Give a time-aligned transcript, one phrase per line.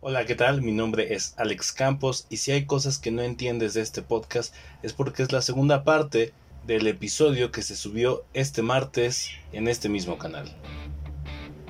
[0.00, 0.60] Hola, ¿qué tal?
[0.60, 4.54] Mi nombre es Alex Campos y si hay cosas que no entiendes de este podcast
[4.82, 6.34] es porque es la segunda parte
[6.66, 10.54] del episodio que se subió este martes en este mismo canal.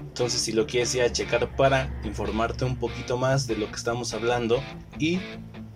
[0.01, 3.77] Entonces si lo quieres ir a checar para informarte un poquito más de lo que
[3.77, 4.61] estamos hablando
[4.99, 5.21] y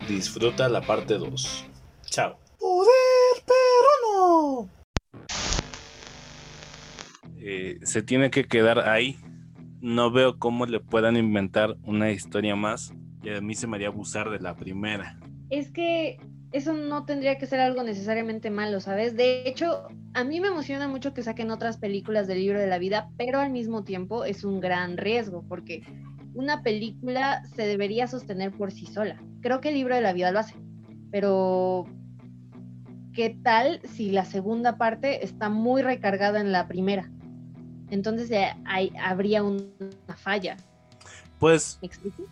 [0.08, 1.66] disfruta la parte 2.
[2.06, 2.36] Chao.
[2.58, 4.70] Poder, pero no.
[7.38, 9.20] Eh, se tiene que quedar ahí.
[9.80, 12.92] No veo cómo le puedan inventar una historia más.
[13.22, 15.18] Y a mí se me haría abusar de la primera.
[15.50, 16.18] Es que
[16.52, 19.16] eso no tendría que ser algo necesariamente malo, ¿sabes?
[19.16, 22.78] De hecho, a mí me emociona mucho que saquen otras películas del libro de la
[22.78, 25.82] vida, pero al mismo tiempo es un gran riesgo, porque
[26.34, 29.22] una película se debería sostener por sí sola.
[29.40, 30.56] Creo que el libro de la vida lo hace,
[31.10, 31.86] pero
[33.12, 37.10] ¿qué tal si la segunda parte está muy recargada en la primera?
[37.90, 38.30] Entonces
[38.64, 40.56] hay, habría una falla.
[41.38, 42.24] Pues, ¿Me explico?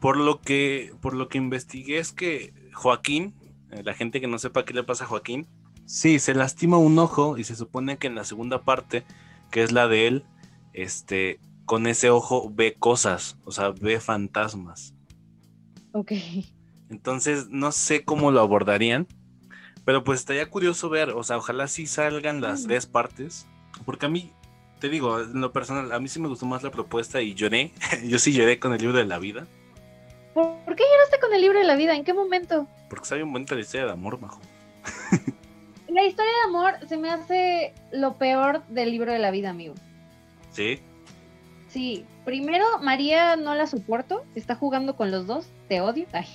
[0.00, 3.34] por lo que por lo que investigué es que Joaquín,
[3.70, 5.46] eh, la gente que no sepa qué le pasa a Joaquín,
[5.86, 9.04] sí, se lastima un ojo y se supone que en la segunda parte,
[9.50, 10.24] que es la de él,
[10.72, 14.94] este, con ese ojo ve cosas, o sea, ve fantasmas.
[15.92, 16.12] Ok.
[16.90, 19.06] Entonces, no sé cómo lo abordarían,
[19.84, 23.46] pero pues estaría curioso ver, o sea, ojalá sí salgan las tres partes,
[23.84, 24.32] porque a mí,
[24.78, 27.72] te digo, en lo personal, a mí sí me gustó más la propuesta y lloré,
[28.04, 29.46] yo sí lloré con el libro de la vida.
[30.34, 31.96] ¿Por qué lloraste con el libro de la vida?
[31.96, 32.68] ¿En qué momento?
[32.88, 34.40] Porque está bien bonita la historia de amor, majo.
[35.88, 39.74] La historia de amor se me hace lo peor del libro de la vida, amigo.
[40.52, 40.80] ¿Sí?
[41.68, 46.06] Sí, primero María no la soporto, está jugando con los dos, te odio.
[46.12, 46.26] Ay.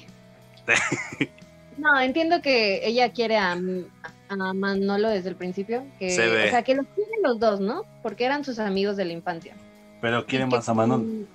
[1.78, 3.56] no, entiendo que ella quiere a,
[4.42, 6.48] a Manolo desde el principio, que, Se ve.
[6.48, 7.84] o sea, que los quieren los dos, ¿no?
[8.02, 9.56] Porque eran sus amigos de la infancia.
[10.02, 11.28] Pero quiere que más a Manon.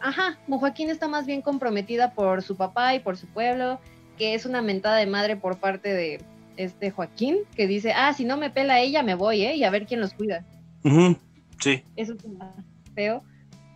[0.00, 3.80] Ajá, Joaquín está más bien comprometida por su papá y por su pueblo,
[4.18, 6.20] que es una mentada de madre por parte de
[6.56, 9.56] este Joaquín, que dice, ah, si no me pela ella, me voy, ¿eh?
[9.56, 10.44] Y a ver quién los cuida.
[11.60, 11.82] Sí.
[11.96, 12.24] Eso es
[12.94, 13.22] feo.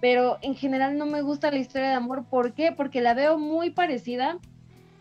[0.00, 2.24] Pero en general no me gusta la historia de amor.
[2.24, 2.70] ¿Por qué?
[2.72, 4.38] Porque la veo muy parecida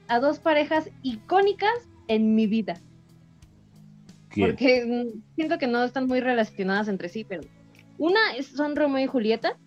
[0.08, 2.80] a dos parejas icónicas en mi vida.
[4.36, 7.42] Porque mm, siento que no están muy relacionadas entre sí, pero
[7.98, 9.58] una es- son Romeo y Julieta.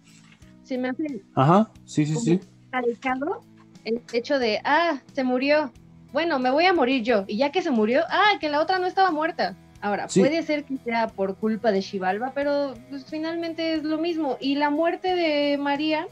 [0.62, 1.04] Se me hace
[1.34, 2.41] Ajá, sí, sí, sí.
[2.71, 3.41] calcado
[3.84, 5.72] el hecho de, ah, se murió.
[6.12, 7.25] Bueno, me voy a morir yo.
[7.26, 9.56] Y ya que se murió, ah, que la otra no estaba muerta.
[9.81, 10.21] Ahora, Sí.
[10.21, 14.37] puede ser que sea por culpa de Xibalba, pero pues, finalmente es lo mismo.
[14.41, 16.06] Y la muerte de María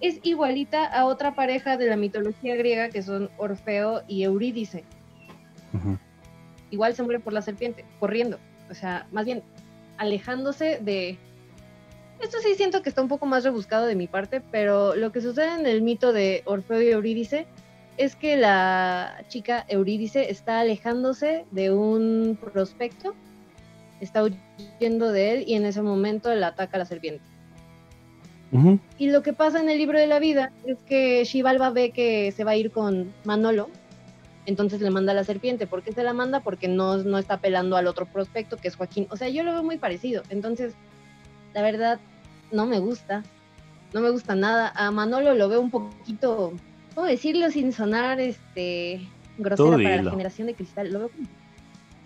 [0.00, 4.84] es igualita a otra pareja de la mitología griega que son Orfeo y Eurídice.
[5.74, 5.98] Ujú.
[6.70, 8.38] Igual se muere por la serpiente, corriendo.
[8.70, 9.42] O sea, más bien
[9.98, 11.18] alejándose de...
[12.20, 15.20] Esto sí siento que está un poco más rebuscado de mi parte, pero lo que
[15.20, 17.46] sucede en el mito de Orfeo y Eurídice
[17.98, 23.14] es que la chica Eurídice está alejándose de un prospecto,
[24.00, 27.24] está huyendo de él y en ese momento la ataca la serpiente.
[28.96, 32.32] Y lo que pasa en el libro de la vida es que Xibalba ve que
[32.32, 33.68] se va a ir con Manolo,
[34.46, 35.66] entonces le manda a la serpiente.
[35.66, 36.40] ¿Por qué se la manda?
[36.40, 39.06] Porque no, no está pelando al otro prospecto, que es Joaquín.
[39.10, 40.22] O sea, yo lo veo muy parecido.
[40.30, 40.74] Entonces,
[41.52, 41.98] la verdad,
[42.52, 43.22] no me gusta.
[43.92, 44.72] No me gusta nada.
[44.74, 46.52] A Manolo lo veo un poquito,
[46.94, 49.00] ¿cómo decirlo sin sonar este
[49.38, 50.92] grosera para la generación de cristal?
[50.92, 51.10] Lo veo,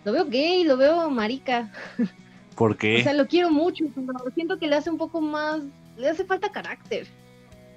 [0.05, 1.71] lo veo gay, lo veo marica.
[2.55, 3.03] ¿Por O qué?
[3.03, 5.62] sea, lo quiero mucho, pero siento que le hace un poco más,
[5.97, 7.06] le hace falta carácter.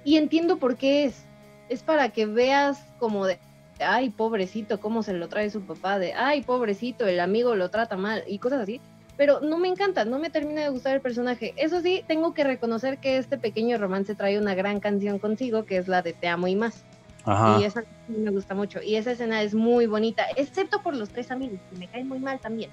[0.04, 1.24] Y entiendo por qué es.
[1.70, 3.38] Es para que veas como de,
[3.80, 7.96] ay, pobrecito, cómo se lo trae su papá, de, ay, pobrecito, el amigo lo trata
[7.96, 8.80] mal y cosas así.
[9.16, 11.54] Pero no me encanta, no me termina de gustar el personaje.
[11.56, 15.76] Eso sí, tengo que reconocer que este pequeño romance trae una gran canción consigo, que
[15.76, 16.82] es la de Te amo y más.
[17.24, 17.60] Ajá.
[17.60, 18.82] Y esa me gusta mucho.
[18.82, 22.18] Y esa escena es muy bonita, excepto por los tres amigos, que me caen muy
[22.18, 22.70] mal también.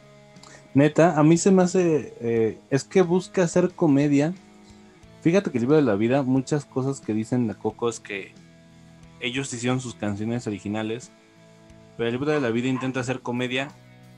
[0.73, 2.13] Neta, a mí se me hace.
[2.21, 4.33] eh, es que busca hacer comedia.
[5.21, 8.33] Fíjate que el libro de la vida, muchas cosas que dicen de Coco es que
[9.21, 11.11] ellos hicieron sus canciones originales.
[11.97, 13.69] Pero el libro de la vida intenta hacer comedia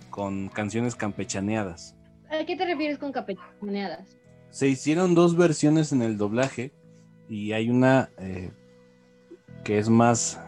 [0.09, 1.95] con canciones campechaneadas.
[2.29, 4.17] ¿A qué te refieres con capechaneadas?
[4.50, 6.71] Se hicieron dos versiones en el doblaje.
[7.29, 8.51] Y hay una eh,
[9.63, 10.39] que es más,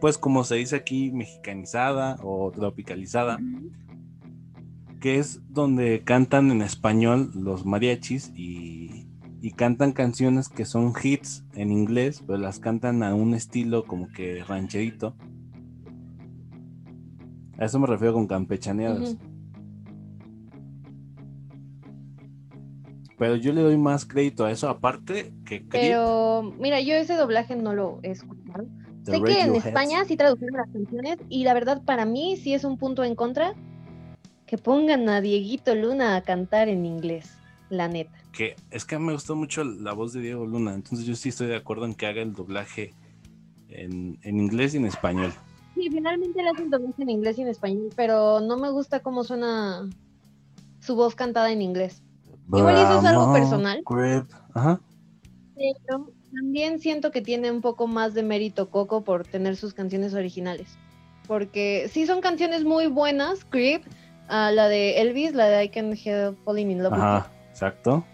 [0.00, 3.38] pues como se dice aquí, mexicanizada o tropicalizada.
[5.00, 8.89] que es donde cantan en español los mariachis y,
[9.42, 14.08] y cantan canciones que son hits en inglés, pero las cantan a un estilo como
[14.08, 15.14] que rancherito.
[17.58, 19.16] A eso me refiero con campechaneadas.
[23.18, 27.54] Pero yo le doy más crédito a eso, aparte que Pero, mira, yo ese doblaje
[27.54, 28.66] no lo he escuchado.
[29.02, 32.64] Sé que en España sí tradujeron las canciones y la verdad para mí sí es
[32.64, 33.54] un punto en contra
[34.46, 37.38] que pongan a Dieguito Luna a cantar en inglés,
[37.68, 38.19] la neta.
[38.32, 41.48] Que es que me gustó mucho la voz de Diego Luna, entonces yo sí estoy
[41.48, 42.94] de acuerdo en que haga el doblaje
[43.68, 45.32] en, inglés y en español.
[45.74, 49.24] Sí, finalmente le hacen doblaje en inglés y en español, pero no me gusta cómo
[49.24, 49.88] suena
[50.80, 52.02] su voz cantada en inglés.
[52.52, 53.82] Igual eso es algo personal.
[54.54, 54.80] Ajá.
[55.54, 60.14] Pero también siento que tiene un poco más de mérito Coco por tener sus canciones
[60.14, 60.78] originales.
[61.26, 63.84] Porque sí son canciones muy buenas, Creep,
[64.28, 66.94] uh, la de Elvis, la de I Can Help Falling in Love.
[66.94, 68.04] Ajá, exacto.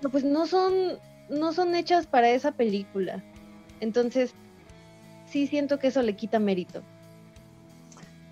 [0.00, 0.98] Pero pues no son,
[1.28, 3.22] no son hechas para esa película.
[3.80, 4.34] Entonces,
[5.30, 6.82] sí siento que eso le quita mérito.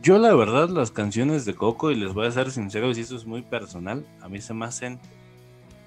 [0.02, 3.16] Yo la verdad las canciones de Coco, y les voy a ser sincero, y eso
[3.16, 4.98] es muy personal, a mí se me hacen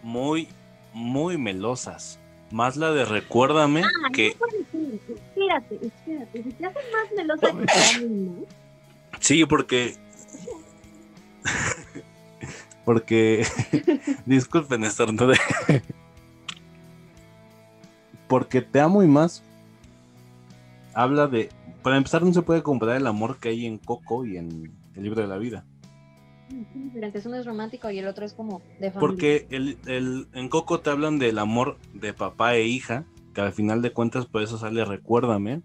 [0.04, 0.48] muy,
[0.94, 2.20] muy melosas.
[2.52, 4.30] Más la de Recuérdame ah, que...
[4.30, 8.46] espérate, espérate, si te hacen más melosa que.
[9.20, 9.96] Sí, porque...
[12.90, 13.46] porque...
[14.26, 15.38] Disculpen, estornude.
[18.28, 19.44] porque te amo y más.
[20.96, 21.50] Habla de...
[21.84, 25.04] Para empezar, no se puede comparar el amor que hay en Coco y en el
[25.04, 25.66] libro de la vida.
[26.50, 29.00] Uno es romántico y el otro es como de familia.
[29.00, 33.06] Porque el, el, en Coco te hablan del amor de papá e hija,
[33.36, 35.62] que al final de cuentas por eso sale Recuérdame,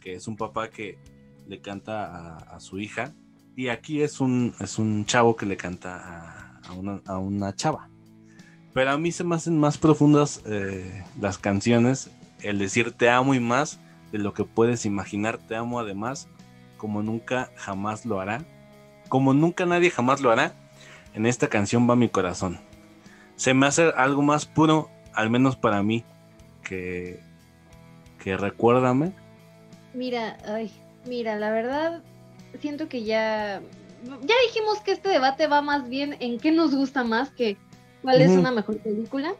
[0.00, 0.96] que es un papá que
[1.48, 3.12] le canta a, su hija,
[3.56, 7.88] y aquí es un, es un chavo que le canta a, a una, chava.
[8.74, 12.10] Pero a mí se me hacen más profundas eh, las canciones,
[12.42, 13.80] el decir te amo y más
[14.12, 16.28] de lo que puedes imaginar, te amo además,
[16.76, 18.44] como nunca jamás lo hará
[19.08, 20.52] como nunca nadie jamás lo hará,
[21.14, 22.60] en esta canción va mi corazón.
[23.36, 26.04] Se me hace algo más puro, al menos para mí,
[26.62, 27.20] que,
[28.22, 29.12] que recuérdame.
[29.94, 30.70] Mira, ay,
[31.06, 32.02] mira, la verdad,
[32.60, 33.60] siento que ya,
[34.04, 37.56] ya dijimos que este debate va más bien en qué nos gusta más que
[38.02, 39.34] cuál es una mejor película.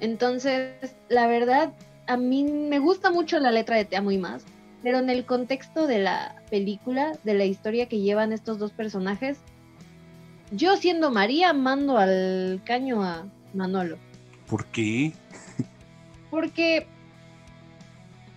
[0.00, 1.72] Entonces, la verdad,
[2.06, 4.44] a mí me gusta mucho la letra de Te amo y más.
[4.82, 9.38] Pero en el contexto de la película, de la historia que llevan estos dos personajes,
[10.52, 13.98] yo siendo María mando al caño a Manolo.
[14.48, 15.12] ¿Por qué?
[16.30, 16.86] Porque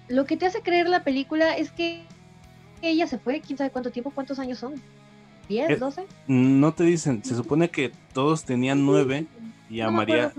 [0.07, 2.03] lo que te hace creer la película es que
[2.81, 4.73] ella se fue, quién sabe cuánto tiempo, cuántos años son.
[5.49, 6.01] ¿10, 12?
[6.01, 9.25] Eh, no te dicen, se supone que todos tenían nueve
[9.69, 10.33] y a María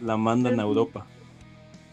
[0.00, 1.06] la mandan a Europa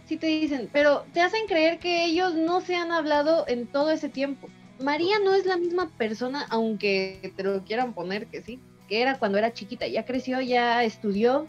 [0.05, 3.91] sí te dicen, pero te hacen creer que ellos no se han hablado en todo
[3.91, 4.47] ese tiempo.
[4.79, 9.17] María no es la misma persona, aunque te lo quieran poner que sí, que era
[9.17, 9.87] cuando era chiquita.
[9.87, 11.47] Ya creció, ya estudió,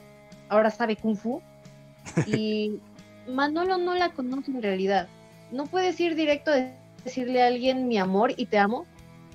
[0.48, 1.42] ahora sabe kung fu.
[2.26, 2.78] Y
[3.28, 5.08] Manolo no la conoce en realidad.
[5.50, 6.70] No puedes ir directo a
[7.04, 8.86] decirle a alguien mi amor y te amo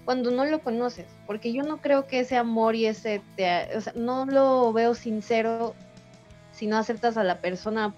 [0.10, 3.80] cuando no lo conoces, porque yo no creo que ese amor y ese, te, o
[3.80, 5.76] sea, no lo veo sincero
[6.52, 7.94] si no aceptas a la persona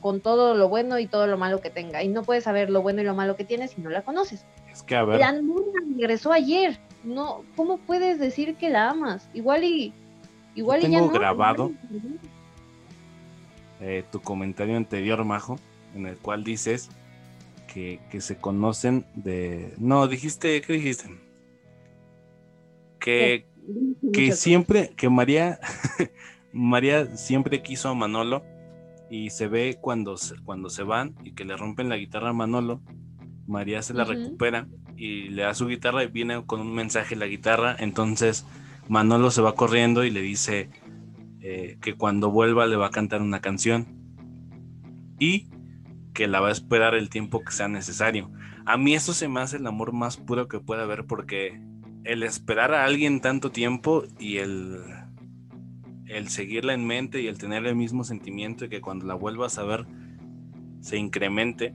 [0.00, 2.02] con todo lo bueno y todo lo malo que tenga.
[2.02, 4.46] Y no puedes saber lo bueno y lo malo que tiene si no la conoces.
[4.72, 5.20] Es que a ver.
[5.20, 5.38] La
[5.98, 6.78] regresó ayer.
[7.04, 9.28] No, ¿cómo puedes decir que la amas?
[9.34, 9.92] Igual y
[10.54, 11.70] igual y ya no, grabado
[13.82, 15.58] eh, tu comentario anterior, Majo,
[15.94, 16.88] en el cual dices
[17.70, 19.74] que, que se conocen de.
[19.76, 21.25] No, dijiste, ¿qué dijiste?
[23.00, 23.46] Que,
[24.12, 25.60] que siempre, que María,
[26.52, 28.42] María siempre quiso a Manolo
[29.10, 32.32] y se ve cuando se, cuando se van y que le rompen la guitarra a
[32.32, 32.80] Manolo,
[33.46, 37.26] María se la recupera y le da su guitarra y viene con un mensaje la
[37.26, 38.46] guitarra, entonces
[38.88, 40.70] Manolo se va corriendo y le dice
[41.40, 43.86] eh, que cuando vuelva le va a cantar una canción
[45.18, 45.48] y
[46.12, 48.30] que la va a esperar el tiempo que sea necesario.
[48.64, 51.60] A mí eso se me hace el amor más puro que puede haber porque
[52.06, 54.80] el esperar a alguien tanto tiempo y el
[56.06, 59.58] el seguirla en mente y el tener el mismo sentimiento y que cuando la vuelvas
[59.58, 59.86] a ver
[60.80, 61.74] se incremente,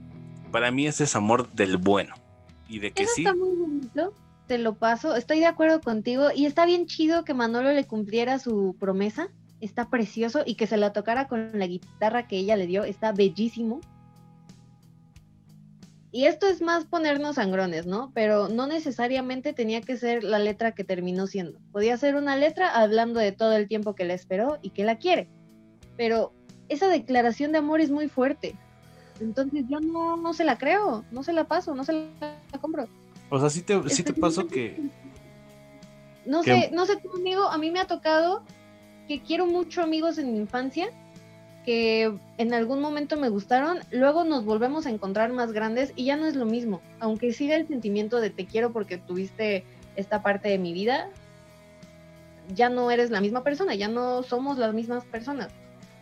[0.50, 2.14] para mí ese es amor del bueno.
[2.66, 3.22] Y de que sí.
[3.22, 4.14] Está muy bonito,
[4.46, 8.38] te lo paso, estoy de acuerdo contigo y está bien chido que Manolo le cumpliera
[8.38, 9.28] su promesa,
[9.60, 13.12] está precioso y que se la tocara con la guitarra que ella le dio, está
[13.12, 13.80] bellísimo.
[16.14, 18.12] Y esto es más ponernos sangrones, ¿no?
[18.14, 21.58] Pero no necesariamente tenía que ser la letra que terminó siendo.
[21.72, 24.98] Podía ser una letra hablando de todo el tiempo que la esperó y que la
[24.98, 25.30] quiere.
[25.96, 26.34] Pero
[26.68, 28.54] esa declaración de amor es muy fuerte.
[29.20, 32.88] Entonces yo no, no se la creo, no se la paso, no se la compro.
[33.30, 34.82] O sea, sí te, sí te paso que...
[36.26, 38.44] No sé, no sé conmigo, a mí me ha tocado
[39.08, 40.90] que quiero mucho amigos en mi infancia
[41.64, 46.16] que en algún momento me gustaron, luego nos volvemos a encontrar más grandes y ya
[46.16, 46.80] no es lo mismo.
[47.00, 49.64] Aunque siga el sentimiento de te quiero porque tuviste
[49.96, 51.08] esta parte de mi vida,
[52.54, 55.48] ya no eres la misma persona, ya no somos las mismas personas.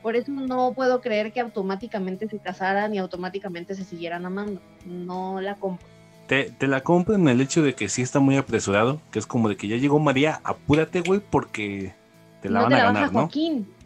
[0.02, 4.60] Por eso no puedo creer que automáticamente se casaran y automáticamente se siguieran amando.
[4.86, 5.86] No la compro.
[6.26, 9.48] Te, la compro en el hecho de que sí está muy apresurado, que es como
[9.48, 11.92] de que ya llegó María, apúrate, güey, porque
[12.40, 13.28] te la van a ganar, ¿no?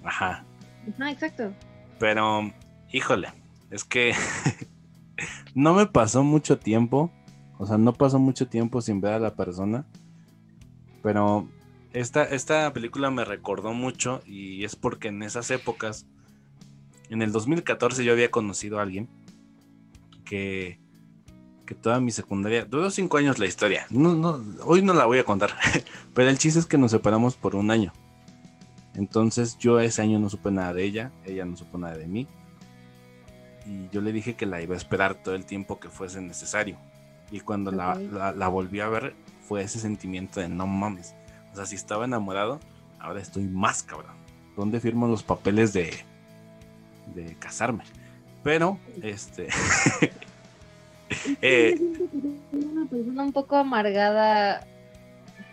[0.04, 0.44] Ajá.
[0.92, 1.52] Ajá, exacto.
[1.98, 2.52] Pero,
[2.92, 3.28] híjole,
[3.70, 4.12] es que
[5.54, 7.10] no me pasó mucho tiempo,
[7.58, 9.86] o sea, no pasó mucho tiempo sin ver a la persona,
[11.02, 11.48] pero
[11.92, 16.06] esta, esta película me recordó mucho y es porque en esas épocas,
[17.10, 19.08] en el 2014 yo había conocido a alguien
[20.24, 20.80] que,
[21.66, 23.86] que toda mi secundaria, duró cinco años la historia,
[24.64, 25.50] hoy no la voy a contar,
[26.14, 27.92] pero el chiste es que nos separamos por un año.
[28.94, 32.26] Entonces yo ese año no supe nada de ella, ella no supo nada de mí.
[33.66, 36.76] Y yo le dije que la iba a esperar todo el tiempo que fuese necesario.
[37.30, 39.14] Y cuando la, la, volví a ver,
[39.48, 41.14] fue ese sentimiento de no mames.
[41.52, 42.60] O sea, si estaba enamorado,
[43.00, 44.14] ahora estoy más cabrón.
[44.56, 45.92] ¿Dónde firmo los papeles de,
[47.14, 47.84] de casarme?
[48.42, 49.48] Pero, este.
[51.42, 51.80] eh,
[52.52, 54.66] una persona un poco amargada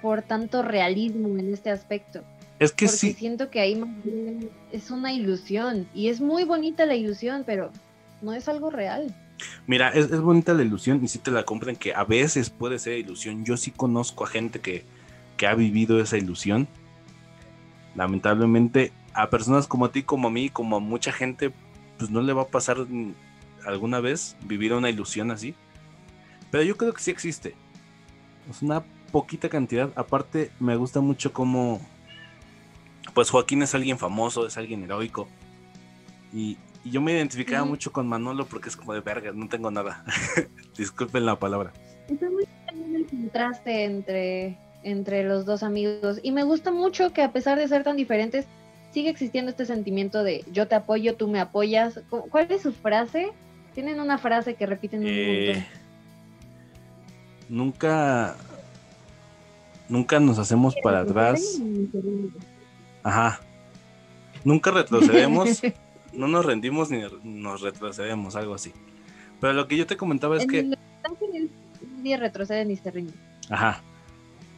[0.01, 2.23] por tanto realismo en este aspecto.
[2.61, 3.13] Es que porque sí.
[3.13, 3.81] siento que ahí
[4.71, 7.71] es una ilusión y es muy bonita la ilusión, pero
[8.21, 9.15] no es algo real.
[9.65, 12.99] Mira, es, bonita la ilusión y si te la compran que a veces puede ser
[12.99, 13.43] ilusión.
[13.45, 14.85] Yo sí conozco a gente que,
[15.37, 16.67] que ha vivido esa ilusión.
[17.95, 21.51] Lamentablemente, a personas como a ti, como a mí, como a mucha gente,
[21.97, 22.77] pues no le va a pasar
[23.65, 25.55] alguna vez vivir una ilusión así.
[26.51, 27.55] Pero yo creo que sí existe.
[28.51, 29.91] Es una poquita cantidad.
[29.95, 31.81] Aparte, me gusta mucho cómo
[33.13, 35.27] pues Joaquín es alguien famoso, es alguien heroico.
[36.33, 40.03] Y, yo me identificaba mucho con Manolo porque es como de verga, no tengo nada.
[40.77, 41.71] Disculpen la palabra.
[42.09, 46.19] Está muy bien el contraste entre, entre los dos amigos.
[46.23, 48.47] Y me gusta mucho que a pesar de ser tan diferentes,
[48.91, 51.99] sigue existiendo este sentimiento de yo te apoyo, tú me apoyas.
[52.09, 53.31] ¿Cuál es su frase?
[53.73, 55.67] Tienen una frase que repiten un eh,
[57.47, 58.35] Nunca.
[59.87, 61.61] Nunca nos hacemos para atrás.
[63.03, 63.39] Ajá.
[64.43, 65.61] Nunca retrocedemos,
[66.13, 68.73] no nos rendimos ni nos retrocedemos, algo así.
[69.39, 70.75] Pero lo que yo te comentaba es que...
[72.01, 73.13] Ni retrocede ni se rinde.
[73.49, 73.81] Ajá.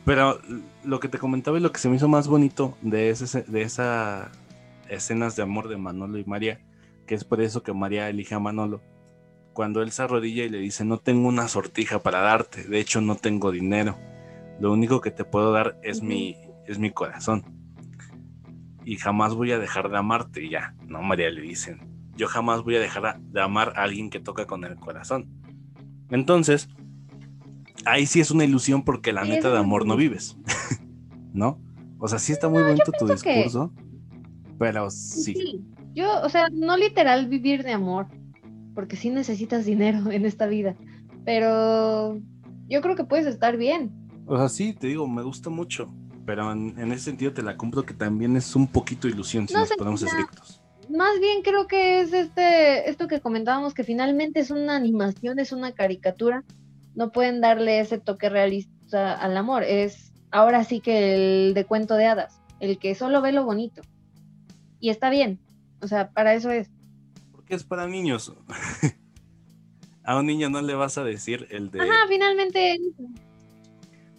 [0.06, 0.40] Pero
[0.84, 3.62] lo que te comentaba y lo que se me hizo más bonito de, ese, de
[3.62, 4.30] esas
[4.90, 6.60] escenas de amor de Manolo y María,
[7.06, 8.82] que es por eso que María elige a Manolo,
[9.54, 13.02] cuando él se arrodilla y le dice, no tengo una sortija para darte, de hecho
[13.02, 13.98] no tengo dinero,
[14.60, 17.63] lo único que te puedo dar es, mi, es mi corazón
[18.86, 20.44] y jamás voy a dejar de amarte.
[20.44, 21.82] Y ya, no, María le dicen,
[22.16, 25.28] yo jamás voy a dejar de amar a alguien que toca con el corazón.
[26.10, 26.70] Entonces,
[27.86, 30.38] ahí sí es una ilusión porque la neta de amor no vives,
[31.34, 31.60] ¿no?
[32.00, 33.74] O sea, sí está muy bonito tu discurso,
[34.60, 35.34] pero sí.
[35.34, 35.66] sí.
[35.94, 38.08] Yo, o sea, no literal vivir de amor,
[38.74, 40.76] porque sí necesitas dinero en esta vida,
[41.26, 42.20] pero
[42.68, 43.92] yo creo que puedes estar bien.
[44.26, 45.94] O sea, sí, te digo, me gusta mucho
[46.26, 49.70] pero en, ese sentido te la compro que también es un poquito ilusión si nos
[49.72, 50.62] ponemos estrictos.
[50.90, 55.52] Más bien creo que es este esto que comentábamos que finalmente es una animación, es
[55.52, 56.44] una caricatura.
[56.96, 59.64] No pueden darle ese toque realista al amor.
[59.64, 63.82] Es ahora sí que el de cuento de hadas, el que solo ve lo bonito.
[64.80, 65.40] Y está bien.
[65.82, 66.70] O sea, para eso es.
[67.32, 68.34] Porque es para niños.
[70.04, 71.82] a un niño no le vas a decir el de.
[71.82, 72.80] Ajá, finalmente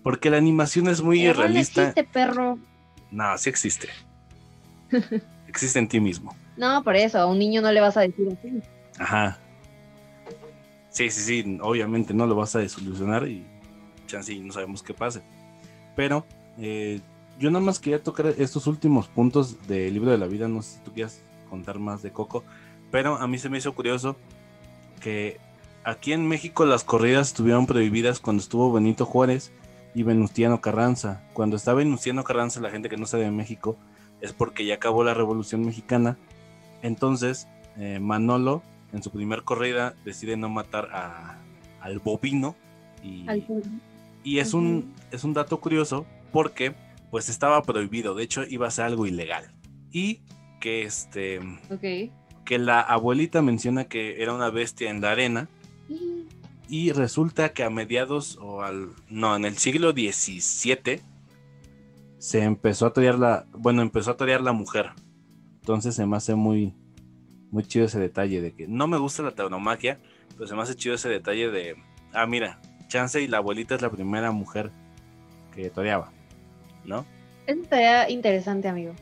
[0.05, 1.81] porque la animación es muy irrealista.
[1.81, 2.59] No existe, perro.
[3.11, 3.89] No, sí existe.
[5.49, 6.37] existe en ti mismo.
[6.59, 8.63] No, por eso, a un niño no le vas a decir así.
[8.99, 9.39] Ajá.
[10.91, 13.45] Sí, sí, sí, obviamente no lo vas a desolucionar y
[14.07, 15.23] chance no sabemos qué pase.
[15.97, 16.27] Pero
[16.59, 17.01] eh,
[17.39, 20.77] yo nada más quería tocar estos últimos puntos del libro de la vida, no sé
[20.77, 22.45] si tú quieras contar más de Coco,
[22.91, 24.17] pero a mí se me hizo curioso
[25.01, 25.41] que
[25.83, 29.51] aquí en México las corridas estuvieron prohibidas cuando estuvo Benito Juárez
[29.95, 31.23] y Venustiano Carranza.
[31.33, 33.77] Cuando está Venustiano Carranza, la gente que no sabe de México,
[34.21, 36.19] es porque ya acabó la Revolución Mexicana.
[36.83, 41.39] Entonces, eh, Manolo, en su primer corrida, decide no matar a,
[41.81, 42.57] al bovino.
[43.03, 43.27] Y,
[44.23, 46.75] y es, un, es un dato curioso porque
[47.11, 49.53] pues estaba prohibido, de hecho iba a ser algo ilegal.
[49.93, 50.23] Y
[50.61, 51.41] que este...
[52.45, 55.49] Que la abuelita menciona que era una bestia en la arena
[56.69, 61.01] y resulta que a mediados o al no en el siglo XVII
[62.19, 64.91] se empezó a torear la bueno empezó a torear la mujer
[65.61, 66.75] entonces se me hace muy
[67.55, 70.01] muy chido ese detalle de que no me gusta la tauromaquia,
[70.37, 71.77] pero se me hace chido ese detalle de,
[72.13, 74.73] ah, mira, Chance y la abuelita es la primera mujer
[75.55, 76.11] que toreaba,
[76.85, 77.07] ¿no?
[77.47, 78.93] Eso estaría interesante, amigo.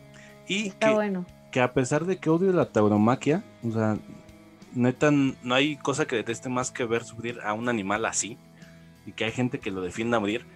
[0.47, 1.25] Y Está que, bueno.
[1.51, 3.97] que a pesar de que odio la tauromaquia, o sea,
[4.75, 8.39] neta, no hay cosa que deteste más que ver sufrir a un animal así,
[9.07, 10.47] y que hay gente que lo defienda a morir,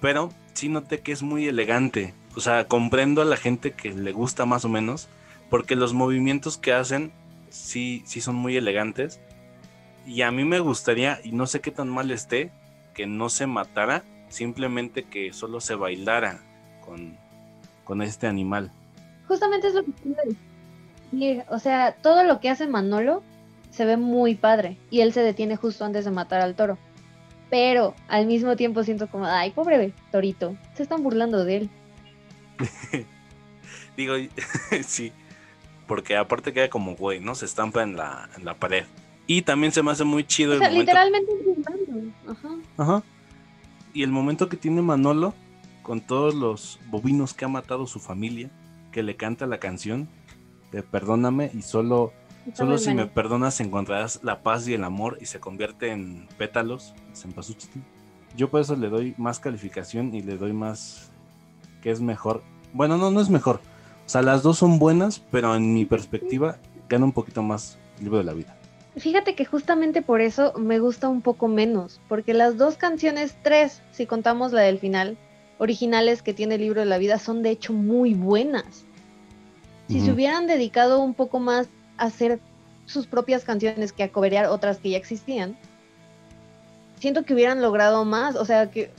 [0.00, 4.12] pero sí noté que es muy elegante, o sea, comprendo a la gente que le
[4.12, 5.08] gusta más o menos,
[5.50, 7.12] porque los movimientos que hacen
[7.48, 9.20] sí, sí son muy elegantes,
[10.06, 12.50] y a mí me gustaría, y no sé qué tan mal esté,
[12.92, 16.40] que no se matara, simplemente que solo se bailara
[16.84, 17.16] con,
[17.84, 18.70] con este animal.
[19.28, 21.44] Justamente es lo que.
[21.48, 23.22] O sea, todo lo que hace Manolo
[23.74, 24.76] se ve muy padre.
[24.90, 26.78] Y él se detiene justo antes de matar al toro.
[27.50, 30.56] Pero al mismo tiempo siento como, ay, pobre torito.
[30.74, 31.70] Se están burlando de él.
[33.96, 34.14] Digo,
[34.84, 35.12] sí,
[35.86, 37.34] porque aparte queda como güey, ¿no?
[37.34, 38.84] Se estampa en la, en la pared.
[39.26, 40.92] Y también se me hace muy chido O el sea, momento.
[40.92, 42.12] literalmente burlando.
[42.28, 42.48] Ajá.
[42.76, 43.02] Ajá.
[43.92, 45.34] Y el momento que tiene Manolo
[45.82, 48.50] con todos los bovinos que ha matado su familia,
[48.90, 50.08] que le canta la canción
[50.72, 52.12] de Perdóname y solo,
[52.52, 56.94] solo si me perdonas encontrarás la paz y el amor y se convierte en pétalos,
[57.14, 57.82] cempasúchil.
[58.36, 61.10] Yo por eso le doy más calificación y le doy más
[61.82, 62.42] que es mejor.
[62.72, 63.60] Bueno, no, no es mejor.
[64.06, 66.58] O sea, las dos son buenas, pero en mi perspectiva
[66.88, 68.56] gana un poquito más el libro de la vida.
[68.96, 73.82] Fíjate que justamente por eso me gusta un poco menos, porque las dos canciones, tres,
[73.92, 75.16] si contamos la del final,
[75.58, 78.84] originales que tiene el libro de la vida, son de hecho muy buenas.
[79.88, 82.40] Si se hubieran dedicado un poco más hacer
[82.86, 85.56] sus propias canciones que a coberear otras que ya existían,
[86.98, 88.90] siento que hubieran logrado más, o sea, que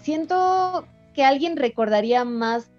[0.00, 2.70] siento que alguien recordaría más,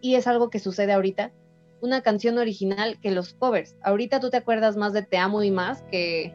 [0.00, 1.32] y es algo que sucede ahorita,
[1.80, 3.76] una canción original que los covers.
[3.82, 6.34] Ahorita tú te acuerdas más de Te amo y más que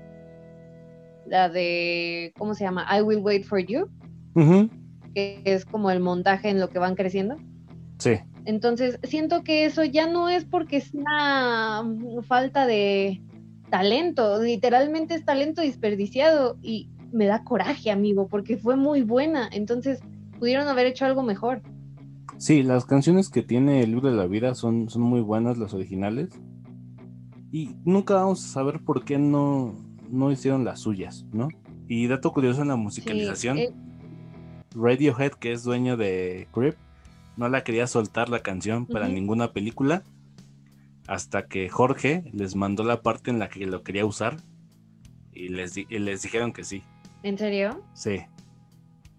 [1.25, 2.87] la de, ¿cómo se llama?
[2.95, 3.89] I Will Wait for You,
[5.13, 7.37] que es como el montaje en lo que van creciendo.
[7.97, 8.19] Sí.
[8.49, 13.21] Entonces, siento que eso ya no es porque sea mm, falta de
[13.69, 19.47] talento, literalmente es talento desperdiciado y me da coraje, amigo, porque fue muy buena.
[19.51, 19.99] Entonces,
[20.39, 21.61] pudieron haber hecho algo mejor.
[22.37, 25.75] Sí, las canciones que tiene el libro de la vida son, son muy buenas, las
[25.75, 26.29] originales.
[27.51, 29.75] Y nunca vamos a saber por qué no,
[30.09, 31.49] no hicieron las suyas, ¿no?
[31.87, 33.73] Y dato curioso en la musicalización, Sí, eh,
[34.73, 36.75] Radiohead, que es dueño de Creep,
[37.39, 40.03] no la quería soltar la canción para ninguna película.
[41.07, 44.37] Hasta que Jorge les mandó la parte en la que lo quería usar.
[45.31, 46.83] Y les, di- y les dijeron que sí.
[47.23, 47.81] ¿En serio?
[47.93, 48.19] Sí.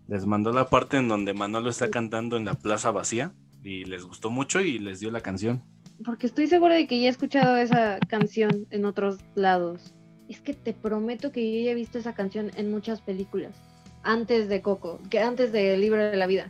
[0.07, 3.33] Les mandó la parte en donde Manolo está cantando en la plaza vacía.
[3.65, 5.63] Y les gustó mucho y les dio la canción.
[6.05, 9.95] Porque estoy segura de que ya he escuchado esa canción en otros lados.
[10.29, 13.55] Es que te prometo que yo ya he visto esa canción en muchas películas.
[14.03, 16.49] Antes de Coco, que antes de Libro de la Vida.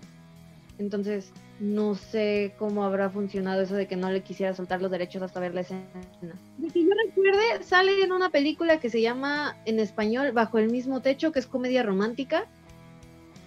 [0.79, 5.21] Entonces, no sé cómo habrá funcionado eso de que no le quisiera soltar los derechos
[5.21, 5.85] hasta ver la escena.
[6.57, 10.71] De que yo recuerde, sale en una película que se llama en español Bajo el
[10.71, 12.47] mismo techo, que es comedia romántica.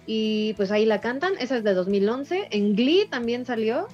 [0.06, 1.32] Y pues ahí la cantan.
[1.40, 2.48] Esa es de 2011.
[2.52, 3.88] En Glee también salió.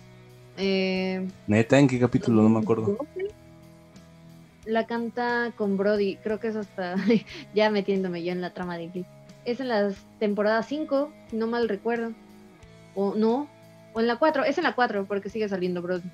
[0.59, 2.43] Eh, Neta, ¿en qué capítulo?
[2.43, 2.99] No me acuerdo.
[4.67, 6.97] La canta con Brody, creo que es hasta
[7.55, 9.07] ya metiéndome yo en la trama de Glee.
[9.47, 12.13] Es en la temporada 5, si no mal recuerdo.
[12.95, 13.49] O no,
[13.95, 16.09] o en la 4, es en la 4 porque sigue saliendo Brody.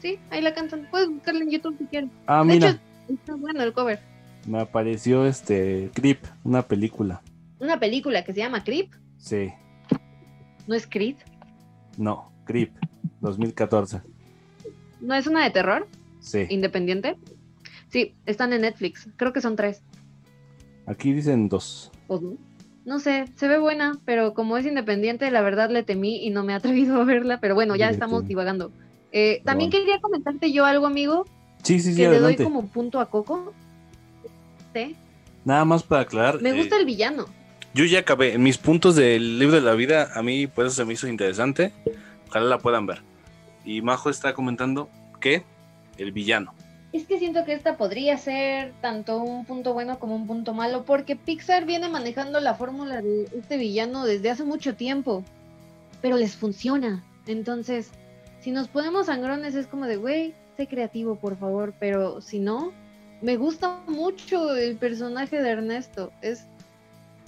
[0.00, 0.86] Sí, ahí la cantan.
[0.90, 2.10] Puedes buscarla en YouTube si quieres.
[2.26, 2.80] Ah, de mira, hecho,
[3.14, 3.98] está bueno el cover.
[4.46, 7.22] me apareció este Creep, una película.
[7.60, 9.50] Una película que se llama Creep, Sí,
[10.66, 11.16] no es Creed,
[11.96, 12.72] no, Creep,
[13.20, 14.02] 2014.
[15.00, 15.88] no es una de terror,
[16.20, 17.16] Sí, independiente.
[17.88, 19.82] Sí, están en Netflix, creo que son tres.
[20.86, 21.90] aquí dicen dos.
[22.08, 22.36] ¿O no?
[22.84, 26.44] No sé, se ve buena, pero como es independiente, la verdad le temí y no
[26.44, 28.70] me he atrevido a verla, pero bueno, ya estamos divagando.
[29.12, 29.86] Eh, también bueno.
[29.86, 31.24] quería comentarte yo algo, amigo,
[31.64, 33.54] Sí, sí, sí, que le doy como punto a Coco.
[34.74, 34.94] Sí,
[35.44, 36.42] Nada más para aclarar.
[36.42, 37.26] Me eh, gusta el villano.
[37.72, 38.34] Yo ya acabé.
[38.34, 41.08] En mis puntos del libro de la vida, a mí por eso se me hizo
[41.08, 41.72] interesante.
[42.28, 43.00] Ojalá la puedan ver.
[43.64, 45.42] Y Majo está comentando que
[45.96, 46.54] el villano.
[46.94, 50.84] Es que siento que esta podría ser tanto un punto bueno como un punto malo,
[50.84, 55.24] porque Pixar viene manejando la fórmula de este villano desde hace mucho tiempo,
[56.00, 57.02] pero les funciona.
[57.26, 57.90] Entonces,
[58.40, 62.72] si nos ponemos sangrones es como de, güey, sé creativo, por favor, pero si no,
[63.22, 66.12] me gusta mucho el personaje de Ernesto.
[66.22, 66.44] Es,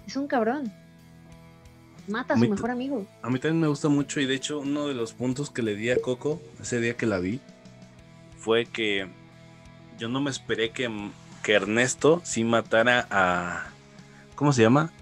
[0.07, 0.72] es un cabrón.
[2.07, 3.05] Mata a su Muy- mejor amigo.
[3.22, 5.74] A mí también me gusta mucho y de hecho uno de los puntos que le
[5.74, 7.40] di a Coco ese día que la vi
[8.38, 9.09] fue que
[9.98, 10.90] yo no me esperé que,
[11.42, 13.66] que Ernesto sí matara a.
[14.35, 14.92] ¿Cómo se llama?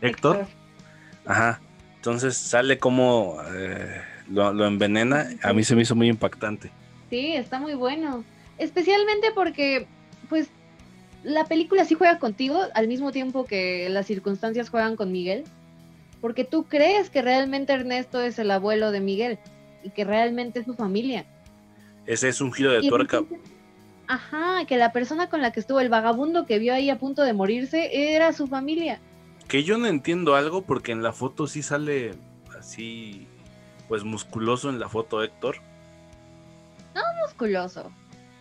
[0.00, 0.46] Héctor.
[1.26, 1.60] Ajá.
[1.96, 5.28] Entonces sale como eh, lo, lo envenena.
[5.42, 6.70] A mí se me hizo muy impactante.
[7.10, 8.24] Sí, está muy bueno.
[8.58, 9.86] Especialmente porque,
[10.28, 10.48] pues,
[11.22, 15.44] la película sí juega contigo al mismo tiempo que las circunstancias juegan con Miguel.
[16.20, 19.38] Porque tú crees que realmente Ernesto es el abuelo de Miguel
[19.82, 21.24] y que realmente es su familia.
[22.06, 23.22] Ese es un giro de tuerca.
[24.10, 27.22] Ajá, que la persona con la que estuvo, el vagabundo que vio ahí a punto
[27.22, 29.00] de morirse, era su familia.
[29.46, 32.16] Que yo no entiendo algo porque en la foto sí sale
[32.58, 33.28] así,
[33.86, 35.58] pues musculoso en la foto Héctor.
[36.92, 37.92] No musculoso.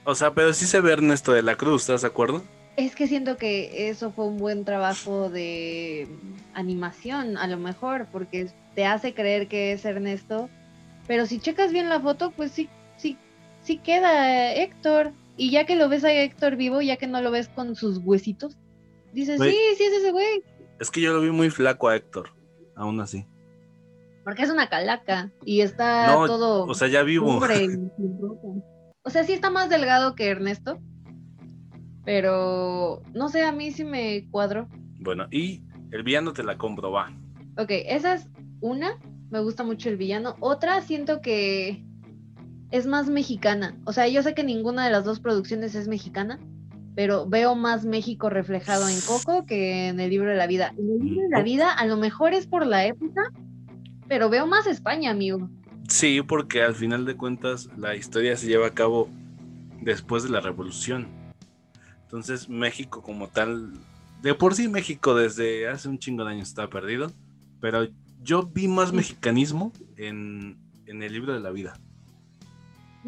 [0.06, 2.44] O sea, pero sí se ve Ernesto de la Cruz, ¿estás de acuerdo?
[2.76, 6.08] Es que siento que eso fue un buen trabajo de
[6.56, 10.50] animación, a lo mejor, porque te hace creer que es Ernesto.
[11.06, 13.20] Pero si checas bien la foto, pues sí, sí,
[13.62, 15.12] sí queda Héctor.
[15.40, 18.00] Y ya que lo ves a Héctor vivo, ya que no lo ves con sus
[18.00, 18.58] huesitos,
[19.14, 20.44] dices, sí, sí es ese güey.
[20.82, 22.34] Es que yo lo vi muy flaco a Héctor,
[22.76, 23.26] aún así.
[24.26, 26.66] Porque es una calaca y está todo.
[26.66, 27.40] O sea, ya vivo.
[29.02, 30.78] o sea, sí está más delgado que Ernesto.
[32.04, 34.68] Pero no sé, a mí sí me cuadro.
[35.00, 37.18] Bueno, y el villano te la compro, va.
[37.58, 38.28] Ok, esa es
[38.60, 39.00] una.
[39.30, 40.36] Me gusta mucho el villano.
[40.42, 41.82] Otra, siento que
[42.72, 43.76] es más mexicana.
[43.86, 46.40] O sea, yo sé que ninguna de las dos producciones es mexicana,
[46.96, 50.74] pero veo más México reflejado en Coco que en el libro de la vida.
[50.78, 53.32] En el libro de la vida a lo mejor es por la época,
[54.08, 55.50] pero veo más España, amigo.
[55.88, 59.10] Sí, porque al final de cuentas la historia se lleva a cabo
[59.82, 61.08] después de la revolución.
[62.04, 63.74] Entonces México como tal,
[64.22, 67.12] de por sí México desde hace un chingo de años está perdido,
[67.60, 67.88] pero
[68.22, 71.80] yo vi más mexicanismo en, en el libro de la vida.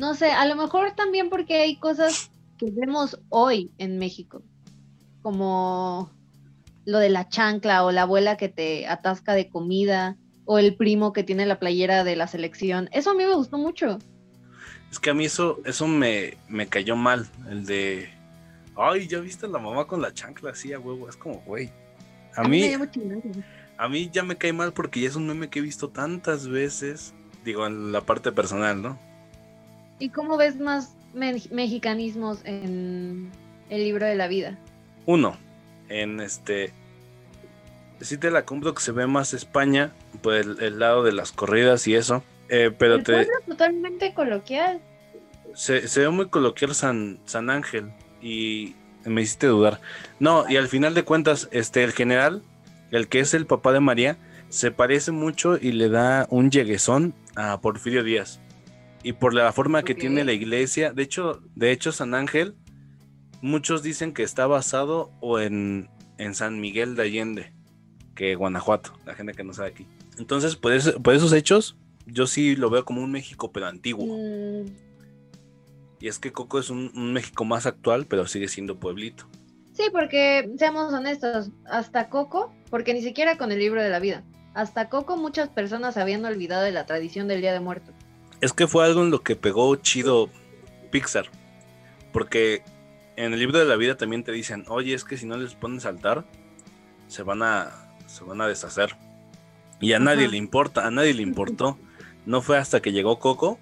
[0.02, 4.42] No sé, a lo mejor también porque hay cosas que vemos hoy en México,
[5.22, 6.12] como
[6.86, 11.14] lo de la chancla o la abuela que te atasca de comida o el primo
[11.14, 12.90] que tiene la playera de la selección.
[12.94, 14.00] Eso a mí me gustó mucho.
[14.90, 18.10] Es que a mí eso, eso me, me cayó mal, el de,
[18.76, 21.70] ay, ya viste a la mamá con la chancla así a huevo, es como, güey.
[22.36, 22.64] A, mí,
[23.78, 26.48] a mí ya me cae mal porque ya es un meme que he visto tantas
[26.48, 27.14] veces,
[27.46, 29.11] digo, en la parte personal, ¿no?
[30.02, 33.30] ¿Y cómo ves más mexicanismos en
[33.70, 34.58] el libro de la vida?
[35.06, 35.38] Uno,
[35.90, 36.74] en este.
[38.00, 39.92] Sí te la compro que se ve más España,
[40.24, 42.24] pues el, lado de las corridas y eso.
[42.50, 43.28] Eh, pero el te.
[43.46, 44.82] totalmente coloquial.
[45.54, 47.92] Se, se, ve muy coloquial San, San Ángel
[48.24, 48.74] y
[49.06, 49.82] me hiciste dudar.
[50.20, 52.42] No, y al final de cuentas, este, el general,
[52.90, 54.18] el que es el papá de María,
[54.50, 58.40] se parece mucho y le da un lleguezón a Porfirio Díaz
[59.04, 60.92] y por la forma que tiene la iglesia.
[60.92, 62.56] De hecho, de hecho, San Ángel,
[63.42, 67.54] muchos dicen que está basado o en, en San Miguel de Allende,
[68.16, 69.88] que Guanajuato, la gente que no sabe aquí.
[70.18, 74.06] Entonces, por, por esos hechos, yo sí lo veo como un México, pero antiguo.
[74.06, 74.68] Mm.
[76.00, 79.28] Y es que Coco es un, un, México más actual, pero sigue siendo pueblito.
[79.74, 84.24] Sí, porque seamos honestos, hasta Coco, porque ni siquiera con el libro de la vida,
[84.54, 87.91] hasta Coco muchas personas habían olvidado de la tradición del Día de Muertos
[88.42, 90.30] es que fue algo en lo que pegó chido
[90.90, 91.28] Pixar.
[92.12, 92.64] Porque
[93.16, 95.54] en el libro de la vida también te dicen, oye, es que si no les
[95.54, 96.26] pones altar,
[97.08, 98.96] se van a, se van a deshacer.
[99.80, 101.78] Y a nadie le importa, a nadie le importó.
[102.26, 103.58] No fue hasta que llegó Coco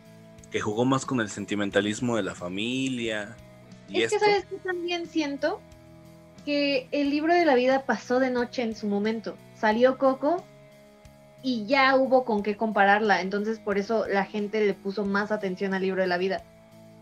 [0.51, 3.35] que jugó más con el sentimentalismo de la familia.
[3.87, 5.61] Y es que sabes que también siento
[6.45, 9.35] que el libro de la vida pasó de noche en su momento.
[9.55, 10.43] Salió Coco
[11.41, 15.73] y ya hubo con qué compararla, entonces por eso la gente le puso más atención
[15.73, 16.43] al libro de la vida.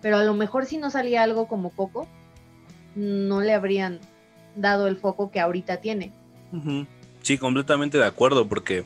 [0.02, 2.08] Pero a lo mejor si no salía algo como Coco,
[2.96, 4.00] no le habrían
[4.56, 6.12] dado el foco que ahorita tiene.
[7.24, 8.84] Sí, completamente de acuerdo, porque,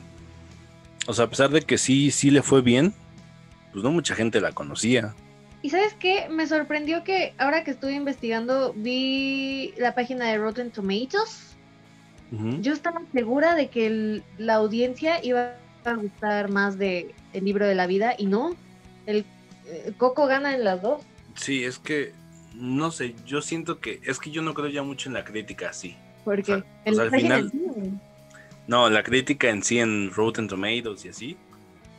[1.06, 2.94] o sea, a pesar de que sí, sí le fue bien,
[3.72, 5.14] pues no mucha gente la conocía.
[5.62, 10.70] Y sabes qué, me sorprendió que ahora que estuve investigando, vi la página de Rotten
[10.70, 11.51] Tomatoes
[12.60, 17.74] yo estaba segura de que la audiencia iba a gustar más de El libro de
[17.74, 18.56] la vida y no.
[19.06, 19.26] El,
[19.66, 21.02] eh, Coco gana en las dos.
[21.34, 22.12] Sí, es que
[22.54, 25.70] no sé, yo siento que es que yo no creo ya mucho en la crítica
[25.70, 25.96] así.
[26.24, 27.52] Porque al final
[28.66, 31.36] No, la crítica en sí en Rotten Tomatoes y así.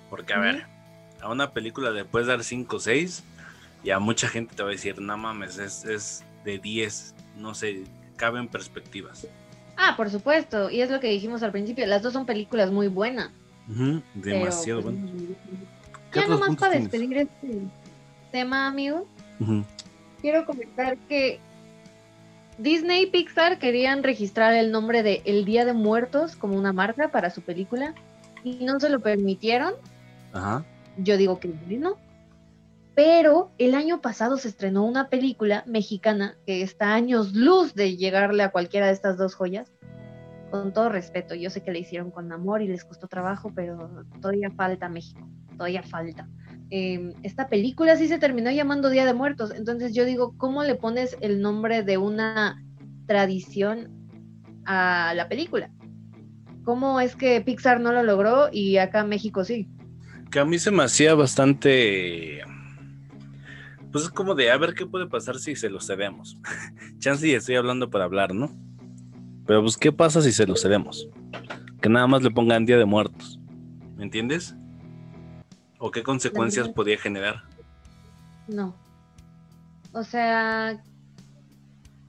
[0.09, 0.65] Porque a ver,
[1.21, 3.23] a una película le puedes dar 5 o 6
[3.83, 7.53] y a mucha gente te va a decir, "No mames, es, es de 10." No
[7.53, 7.83] sé,
[8.15, 9.27] caben perspectivas.
[9.77, 12.87] Ah, por supuesto, y es lo que dijimos al principio, las dos son películas muy
[12.87, 13.31] buenas.
[14.13, 15.11] demasiado pues, buenas.
[16.13, 17.61] Ya nomás para despedir este
[18.31, 19.07] tema, amigo.
[20.21, 21.39] quiero comentar que
[22.57, 27.09] Disney y Pixar querían registrar el nombre de El Día de Muertos como una marca
[27.09, 27.95] para su película
[28.43, 29.73] y no se lo permitieron.
[30.33, 30.63] Ajá.
[30.97, 31.97] Yo digo que no.
[32.95, 38.43] Pero el año pasado se estrenó una película mexicana que está años luz de llegarle
[38.43, 39.71] a cualquiera de estas dos joyas.
[40.51, 44.05] Con todo respeto, yo sé que le hicieron con amor y les costó trabajo, pero
[44.21, 45.27] todavía falta México,
[45.57, 46.29] todavía falta.
[46.69, 50.75] Em, esta película sí se terminó llamando Día de Muertos, entonces yo digo, ¿cómo le
[50.75, 52.63] pones el nombre de una
[53.07, 53.89] tradición
[54.65, 55.71] a la película?
[56.63, 59.67] ¿Cómo es que Pixar no lo logró y acá México sí?
[60.29, 62.41] Que a mí se me hacía bastante
[63.93, 66.35] pues es como de a ver qué puede pasar si se lo cedemos.
[66.97, 68.49] Chance y estoy hablando para hablar, ¿no?
[69.45, 71.07] Pero pues qué pasa si se lo cedemos.
[71.79, 73.39] Que nada más le pongan Día de Muertos.
[73.95, 74.55] ¿Me entiendes?
[75.77, 77.43] ¿O qué consecuencias podría generar?
[78.47, 78.75] No.
[79.91, 80.81] O sea,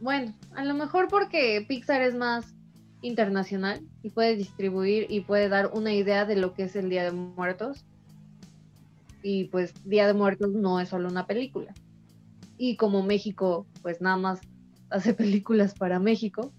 [0.01, 2.55] bueno, a lo mejor porque Pixar es más
[3.03, 7.05] internacional y puede distribuir y puede dar una idea de lo que es el Día
[7.05, 7.85] de Muertos
[9.25, 11.73] y pues Día de Muertos no es solo una película.
[12.59, 14.41] Y como México pues nada más
[14.91, 16.53] hace películas para México,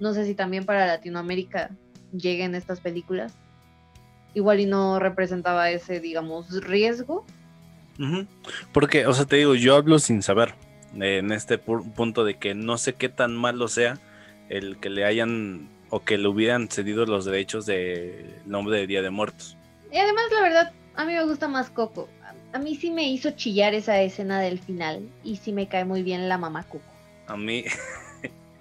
[0.00, 1.70] no sé si también para Latinoamérica
[2.12, 3.34] lleguen estas películas.
[4.34, 7.24] Igual y no representaba ese, digamos, riesgo.
[8.72, 10.54] Porque, o sea, te digo, yo hablo sin saber
[10.94, 13.98] en este punto de que no sé qué tan malo sea
[14.48, 19.02] el que le hayan o que le hubieran cedido los derechos del nombre de Día
[19.02, 19.56] de Muertos.
[19.92, 22.08] Y además, la verdad, a mí me gusta más Coco.
[22.52, 26.02] A mí sí me hizo chillar esa escena del final y sí me cae muy
[26.02, 26.84] bien la mamá Coco.
[27.26, 27.64] A mí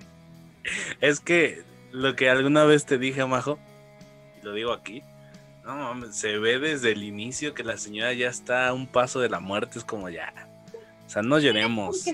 [1.01, 3.57] es que lo que alguna vez te dije, Majo,
[4.39, 5.01] y lo digo aquí,
[5.65, 9.19] no mames, se ve desde el inicio que la señora ya está a un paso
[9.19, 10.33] de la muerte, es como ya.
[11.05, 12.05] O sea, no lloremos.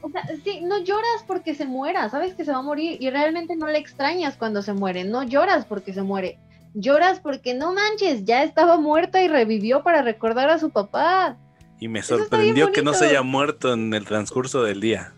[0.00, 3.08] O sea, sí, no lloras porque se muera, sabes que se va a morir y
[3.10, 6.38] realmente no le extrañas cuando se muere, no lloras porque se muere
[6.74, 11.36] lloras porque no manches, ya estaba muerta y revivió para recordar a su papá.
[11.78, 15.14] Y me sorprendió que no se haya muerto en el transcurso del día.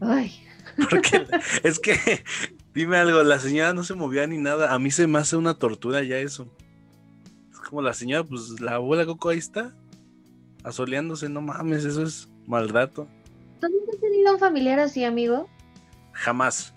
[0.00, 0.40] Ay.
[0.90, 1.26] Porque
[1.62, 2.24] es que,
[2.72, 4.74] dime algo, la señora no se movía ni nada.
[4.74, 6.48] A mí se me hace una tortura ya eso.
[7.52, 9.74] Es como la señora, pues la abuela Coco ahí está,
[10.64, 13.08] asoleándose, no mames, eso es mal rato.
[13.60, 15.48] ¿Tú nunca has tenido un familiar así, amigo?
[16.12, 16.72] Jamás.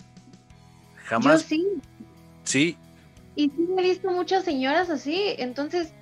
[1.04, 1.42] Jamás.
[1.42, 1.66] Yo sí.
[2.44, 2.78] Sí,
[3.38, 5.92] y sí he visto muchas señoras así, entonces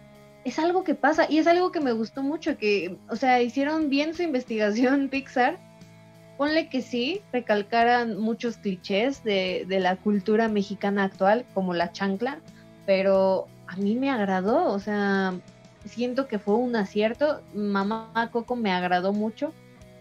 [0.45, 3.91] es algo que pasa y es algo que me gustó mucho, que, o sea, hicieron
[3.91, 5.59] bien su investigación Pixar.
[6.39, 12.39] Ponle que sí, recalcaran muchos clichés de, de la cultura mexicana actual, como la chancla,
[12.87, 15.35] pero a mí me agradó, o sea,
[15.85, 17.43] siento que fue un acierto.
[17.55, 19.53] Mamá Coco me agradó mucho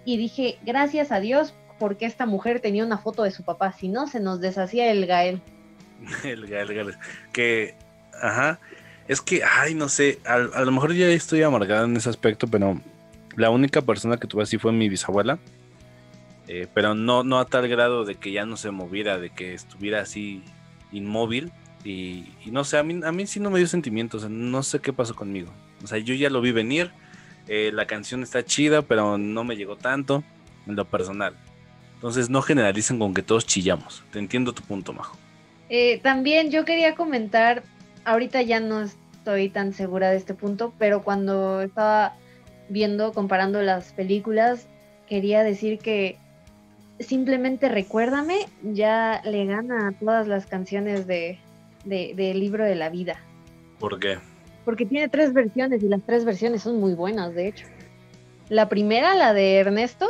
[0.05, 3.89] y dije, gracias a Dios, porque esta mujer tenía una foto de su papá, si
[3.89, 5.41] no se nos deshacía el Gael.
[6.23, 6.95] el, el,
[7.31, 7.75] que,
[8.21, 8.59] ajá,
[9.07, 12.79] es que, ay, no sé, a, lo mejor ya estoy amargada en ese aspecto, pero
[13.35, 15.37] la única persona que tuve así fue mi bisabuela,
[16.47, 19.53] eh, pero no, no a tal grado de que ya no se moviera, de que
[19.53, 20.43] estuviera así
[20.91, 21.51] inmóvil.
[21.83, 24.91] Y, no sé, a mí, a mí sí no me dio sentimientos, no sé qué
[24.91, 25.51] pasó conmigo.
[25.83, 26.91] O sea, yo ya lo vi venir,
[27.47, 30.23] eh, la canción está chida, pero no me llegó tanto
[30.65, 31.35] en lo personal.
[31.95, 34.03] Entonces no generalicen con que todos chillamos.
[34.11, 35.17] Te entiendo tu punto, Majo.
[35.69, 37.63] Eh, también yo quería comentar,
[38.03, 42.15] ahorita ya no estoy tan segura de este punto, pero cuando estaba
[42.69, 44.67] viendo, comparando las películas,
[45.07, 46.17] quería decir que
[46.99, 51.39] simplemente recuérdame, ya le gana a todas las canciones de,
[51.83, 53.19] del libro de la vida.
[53.79, 54.17] ¿Por qué?
[54.63, 57.67] Porque tiene tres versiones y las tres versiones son muy buenas, de hecho.
[58.49, 60.07] La primera, la de Ernesto,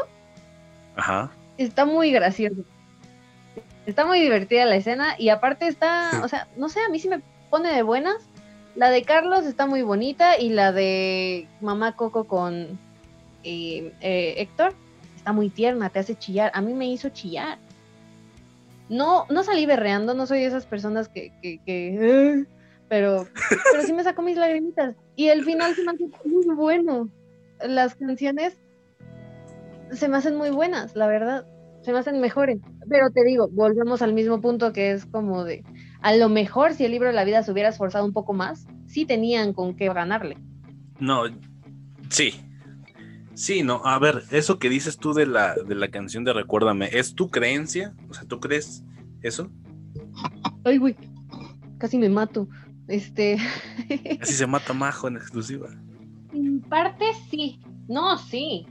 [0.95, 1.31] Ajá.
[1.57, 2.61] está muy graciosa.
[3.85, 7.07] Está muy divertida la escena y aparte está, o sea, no sé, a mí sí
[7.07, 8.27] me pone de buenas.
[8.75, 12.79] La de Carlos está muy bonita y la de Mamá Coco con
[13.43, 14.73] eh, eh, Héctor
[15.15, 16.51] está muy tierna, te hace chillar.
[16.53, 17.59] A mí me hizo chillar.
[18.89, 22.45] No, no salí berreando, no soy de esas personas que, que, que
[22.89, 23.27] pero,
[23.71, 24.95] pero sí me sacó mis lagrimitas.
[25.15, 27.09] Y el final se me hace muy bueno.
[27.61, 28.57] Las canciones
[29.91, 31.45] se me hacen muy buenas, la verdad
[31.85, 32.59] se me hacen mejores.
[32.89, 35.63] Pero te digo, volvemos al mismo punto que es como de,
[36.01, 38.67] a lo mejor si el libro de la vida se hubiera esforzado un poco más,
[38.87, 40.37] sí tenían con qué ganarle.
[40.99, 41.23] No,
[42.09, 42.33] sí.
[43.33, 46.89] Sí, no, a ver, eso que dices tú de la, de la canción de Recuérdame,
[46.91, 47.93] ¿es tu creencia?
[48.09, 48.83] O sea, ¿tú crees
[49.21, 49.51] eso?
[50.63, 50.95] Ay, güey,
[51.77, 52.47] casi me mato.
[52.87, 53.37] Este.
[54.21, 55.69] Así se mata Majo en exclusiva.
[56.33, 57.59] En parte sí.
[57.87, 58.65] No, sí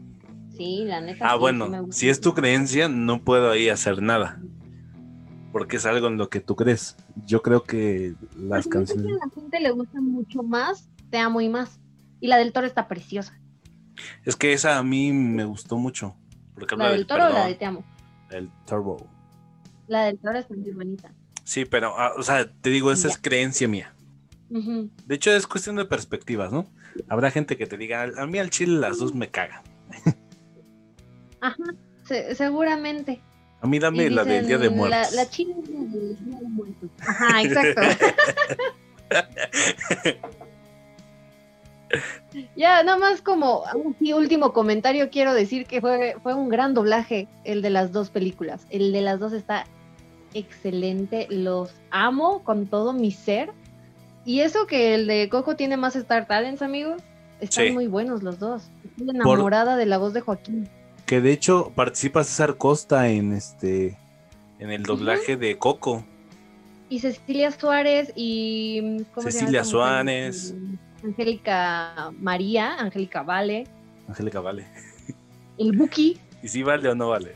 [0.56, 1.26] Sí, la neta.
[1.26, 1.96] Ah, sí, sí bueno, me gusta.
[1.96, 4.40] si es tu creencia, no puedo ahí hacer nada.
[5.52, 6.96] Porque es algo en lo que tú crees.
[7.26, 9.06] Yo creo que las que canciones.
[9.06, 11.78] a la gente le gusta mucho más Te amo y más.
[12.20, 13.38] Y la del toro está preciosa.
[14.24, 16.16] Es que esa a mí me gustó mucho.
[16.54, 17.84] Porque ¿La del del toro o la de Te amo?
[18.30, 19.06] el turbo.
[19.86, 21.12] La del toro está muy bonita.
[21.44, 23.14] Sí, pero, ah, o sea, te digo, esa Ya.
[23.14, 23.94] es creencia mía.
[24.48, 26.66] De hecho, es cuestión de perspectivas, ¿no?
[27.08, 29.62] Habrá gente que te diga, a mí al chile las dos me cagan.
[31.44, 31.56] Ajá,
[32.04, 33.20] se- seguramente.
[33.60, 35.12] A mí dame la del Día de Muertos.
[35.14, 36.90] La, la china es la del Día de Muertos.
[37.00, 37.80] Ajá, exacto.
[42.56, 47.28] ya, nada más como un último comentario, quiero decir que fue, fue un gran doblaje
[47.44, 48.66] el de las dos películas.
[48.70, 49.64] El de las dos está
[50.34, 53.50] excelente, los amo con todo mi ser.
[54.24, 57.02] Y eso que el de Coco tiene más Star Talents, amigos.
[57.40, 57.72] Están Sí.
[57.72, 58.68] muy buenos los dos.
[58.84, 60.68] Estoy enamorada de la voz de Joaquín.
[61.14, 63.96] Que de hecho participa César Costa en este
[64.58, 66.04] en el doblaje de Coco.
[66.88, 69.04] Y Cecilia Suárez y.
[69.14, 70.34] ¿cómo se llama Cecilia esta mujer?
[70.34, 70.54] Suárez.
[71.04, 73.68] Angélica María, Angélica Vale,
[74.08, 74.66] Angélica vale.
[75.58, 76.18] el Buki.
[76.42, 77.32] ¿Y si vale o no vale?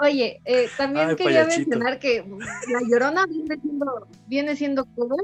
[0.00, 1.70] Oye, eh, también Ay, quería payachito.
[1.70, 2.24] mencionar que
[2.72, 5.20] La Llorona viene siendo, viene siendo cover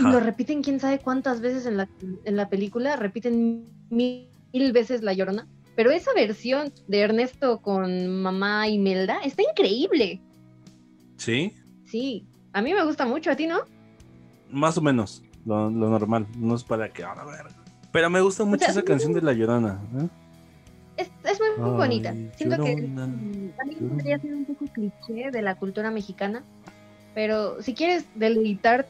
[0.00, 0.20] y lo Ajá.
[0.20, 1.88] repiten quién sabe cuántas veces en la,
[2.24, 5.46] en la película, repiten mil, mil veces La Llorona.
[5.74, 10.20] Pero esa versión de Ernesto con mamá Imelda está increíble.
[11.16, 13.60] Sí, Sí, a mí me gusta mucho, a ti, ¿no?
[14.50, 15.22] más o menos.
[15.46, 16.26] Lo, lo normal.
[16.36, 17.02] No es para que.
[17.02, 17.46] ahora ver.
[17.90, 19.80] Pero me gusta mucho sea, esa canción de La Llorona.
[19.98, 20.08] ¿eh?
[20.98, 22.14] Es, es muy, muy Ay, bonita.
[22.36, 23.06] Siento que Llorona,
[23.56, 26.44] también podría ser un poco cliché de la cultura mexicana,
[27.14, 28.86] pero si quieres deleitar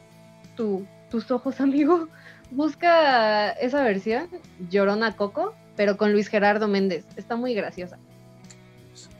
[0.55, 2.07] tu- tus ojos, amigo,
[2.53, 4.29] busca esa versión,
[4.69, 7.05] Llorona Coco, pero con Luis Gerardo Méndez.
[7.15, 7.97] Está muy graciosa.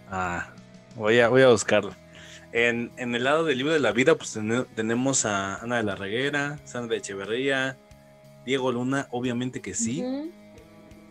[0.09, 0.49] Ah,
[0.95, 1.97] voy a, voy a buscarla.
[2.51, 5.83] En, en el lado del libro de la vida, pues tene- tenemos a Ana de
[5.83, 7.77] la Reguera, Sandra Echeverría,
[8.45, 10.03] Diego Luna, obviamente que sí.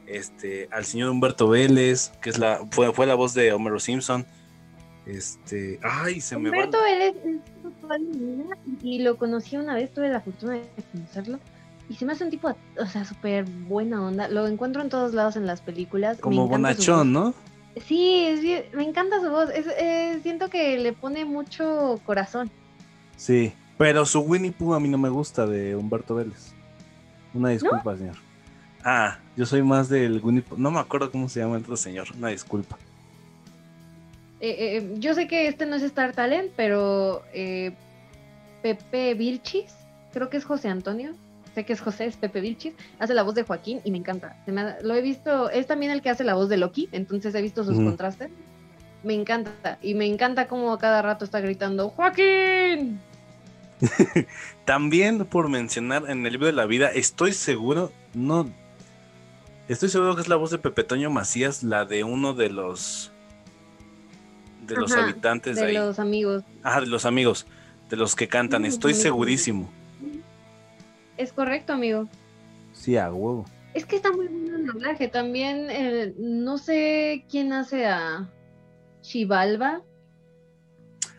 [0.07, 4.25] Este, al señor Humberto Vélez, que es la, fue, fue la voz de Homero Simpson.
[5.07, 6.91] Este, ay, se me Humberto va.
[6.91, 11.41] él es, es y lo conocí una vez, tuve la fortuna de conocerlo.
[11.93, 14.27] Y se me hace un tipo, o sea, súper buena onda.
[14.29, 16.17] Lo encuentro en todos lados en las películas.
[16.19, 17.35] Como bonachón, ¿no?
[17.87, 19.51] Sí, es bien- me encanta su voz.
[19.51, 22.51] Es- eh, siento que le pone mucho corazón.
[23.19, 26.55] Sí, pero su Winnie Pooh a mí no me gusta de Humberto Vélez.
[27.35, 28.17] Una disculpa, señor.
[28.83, 30.57] Ah, yo soy más del Winnie Pooh.
[30.59, 32.09] No me acuerdo cómo se llama el otro señor.
[32.17, 32.79] Una disculpa.
[34.41, 37.73] Eh, eh, yo sé que este no es Star Talent, pero eh,
[38.63, 39.75] Pepe Vilchis,
[40.13, 41.13] creo que es José Antonio.
[41.55, 42.75] Sé que es José, es Pepe Vilchis.
[42.99, 44.37] Hace la voz de Joaquín y me encanta.
[44.47, 46.89] Se me ha- lo he visto, es también el que hace la voz de Loki,
[46.93, 48.31] entonces he visto sus contrastes.
[49.03, 49.79] Me encanta.
[49.83, 53.01] Y me encanta cómo a cada rato está gritando ¡Joaquín!
[54.65, 58.49] También por mencionar en el libro de la vida, estoy seguro, no,
[59.69, 63.11] estoy seguro que es la voz de Pepe Toño Macías, la de uno de los
[64.67, 65.75] de los habitantes de, De ahí.
[65.75, 66.45] los amigos.
[66.63, 67.47] Ajá, de los amigos,
[67.91, 69.69] de los que cantan, estoy segurísimo.
[71.17, 72.09] Es correcto, amigo.
[72.73, 73.45] Sí, a huevo.
[73.75, 75.09] Es que está muy bueno el doblaje.
[75.09, 78.29] También, eh, no sé quién hace a
[79.01, 79.83] Chivalba,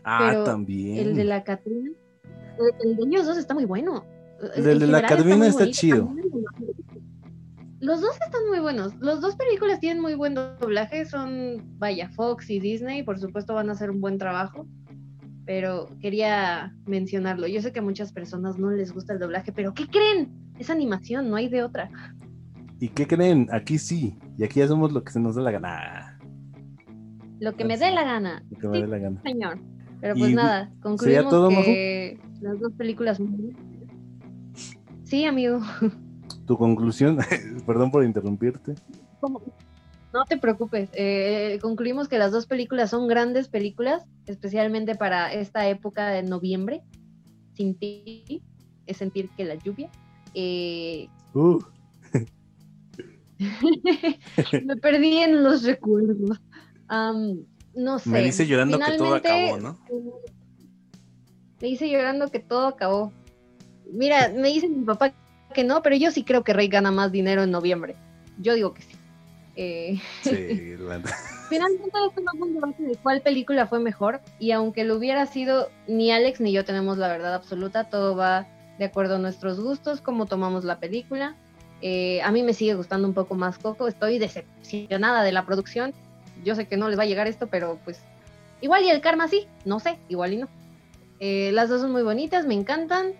[0.05, 0.97] Ah, Pero también.
[0.97, 1.91] el de la Catrina.
[2.83, 4.05] El, el de ellos dos está muy bueno.
[4.55, 5.77] El de la Catrina está bonito.
[5.79, 6.09] chido.
[7.79, 8.93] Los dos están muy buenos.
[8.99, 11.05] Los dos películas tienen muy buen doblaje.
[11.05, 13.03] Son, vaya, Fox y Disney.
[13.03, 14.67] Por supuesto van a hacer un buen trabajo.
[15.45, 17.47] Pero quería mencionarlo.
[17.47, 20.31] Yo sé que a muchas personas no les gusta el doblaje, pero ¿qué creen?
[20.57, 21.89] Es animación, no hay de otra.
[22.79, 23.47] ¿Y qué creen?
[23.51, 26.19] Aquí sí, y aquí hacemos lo que se nos da la gana.
[27.39, 28.43] Lo que me dé la gana.
[28.49, 29.21] Lo que me dé la gana.
[29.21, 29.59] señor.
[29.99, 33.21] Pero pues ¿Y nada, concluimos todo, que las dos películas.
[35.03, 35.61] Sí, amigo.
[36.45, 37.17] Tu conclusión,
[37.65, 38.75] perdón por interrumpirte.
[39.21, 39.41] ¿Cómo?
[40.13, 40.89] No te preocupes.
[40.93, 46.83] eh, concluimos que las dos películas son grandes películas, especialmente para esta época de noviembre.
[47.53, 48.43] Sin ti
[48.85, 49.89] es sentir que la lluvia.
[50.33, 51.59] eh, Uh,
[54.63, 56.39] me perdí en los recuerdos.
[57.75, 58.09] No sé.
[58.09, 59.79] me dice llorando que todo acabó, ¿no?
[61.59, 63.11] Me dice llorando que todo acabó.
[63.91, 65.13] Mira, me dice mi papá
[65.55, 67.95] que no, pero yo sí creo que Rey gana más dinero en noviembre.
[68.39, 68.95] Yo digo que sí.
[69.55, 70.31] Eh, Sí,
[71.49, 75.69] finalmente esto no un debate de cuál película fue mejor y aunque lo hubiera sido,
[75.87, 78.47] ni Alex ni yo tenemos la verdad absoluta, todo va
[78.79, 81.35] de acuerdo a nuestros gustos, cómo tomamos la película.
[81.81, 83.87] Eh, a mí me sigue gustando un poco más Coco.
[83.87, 85.93] Estoy decepcionada de la producción.
[86.43, 87.99] Yo sé que no les va a llegar esto, pero pues
[88.61, 89.47] igual y el karma sí.
[89.65, 90.47] No sé, igual y no.
[91.19, 93.13] Eh, las dos son muy bonitas, me encantan.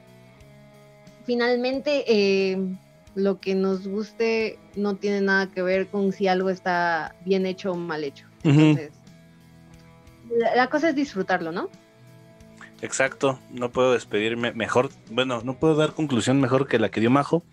[1.26, 2.58] Finalmente, eh,
[3.16, 7.72] lo que nos guste no tiene nada que ver con si algo está bien hecho
[7.72, 8.28] o mal hecho.
[8.44, 8.92] Entonces,
[10.30, 11.70] la, la cosa es disfrutarlo, ¿no?
[12.82, 17.10] Exacto, no puedo despedirme mejor, bueno, no puedo dar conclusión mejor que la que dio
[17.10, 17.44] Majo.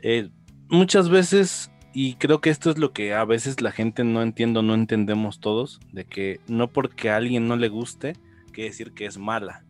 [0.00, 0.30] Eh,
[0.68, 4.62] muchas veces, y creo que esto es lo que a veces la gente no entiende,
[4.62, 8.14] no entendemos todos, de que no porque a alguien no le guste,
[8.52, 9.64] quiere decir que es mala,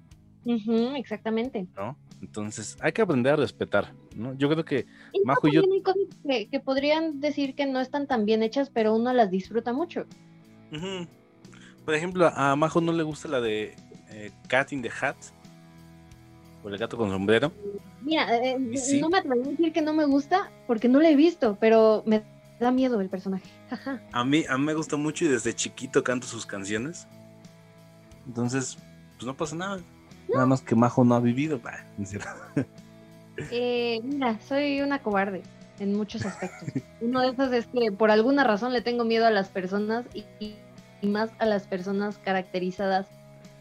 [0.45, 1.67] Ujú, exactamente.
[1.75, 1.99] ¿no?
[2.21, 4.35] Entonces hay que aprender a respetar, ¿no?
[4.35, 7.67] Yo creo que Y Majo y yo, también hay cosas que, que podrían decir que
[7.67, 10.07] no están tan bien hechas, pero uno las disfruta mucho.
[11.85, 13.75] Por ejemplo, a Majo no le gusta la de
[14.11, 15.17] eh, Cat in the Hat,
[16.63, 17.53] o el gato con sombrero.
[18.03, 19.01] Mira, eh, sí.
[19.01, 22.03] no me atrevo a decir que no me gusta porque no la he visto, pero
[22.07, 22.23] me
[22.59, 23.49] da miedo el personaje.
[24.13, 27.07] A mí, a mí me gusta mucho y desde chiquito canto sus canciones.
[28.27, 28.79] Entonces,
[29.17, 29.81] pues no pasa nada.
[30.29, 31.59] Nada más que Majo no ha vivido.
[31.59, 32.31] Bah, no es cierto.
[33.51, 35.43] Eh, mira, soy una cobarde
[35.79, 36.69] en muchos aspectos.
[37.01, 40.55] Uno de esos es que por alguna razón le tengo miedo a las personas y,
[41.03, 43.07] más a las personas caracterizadas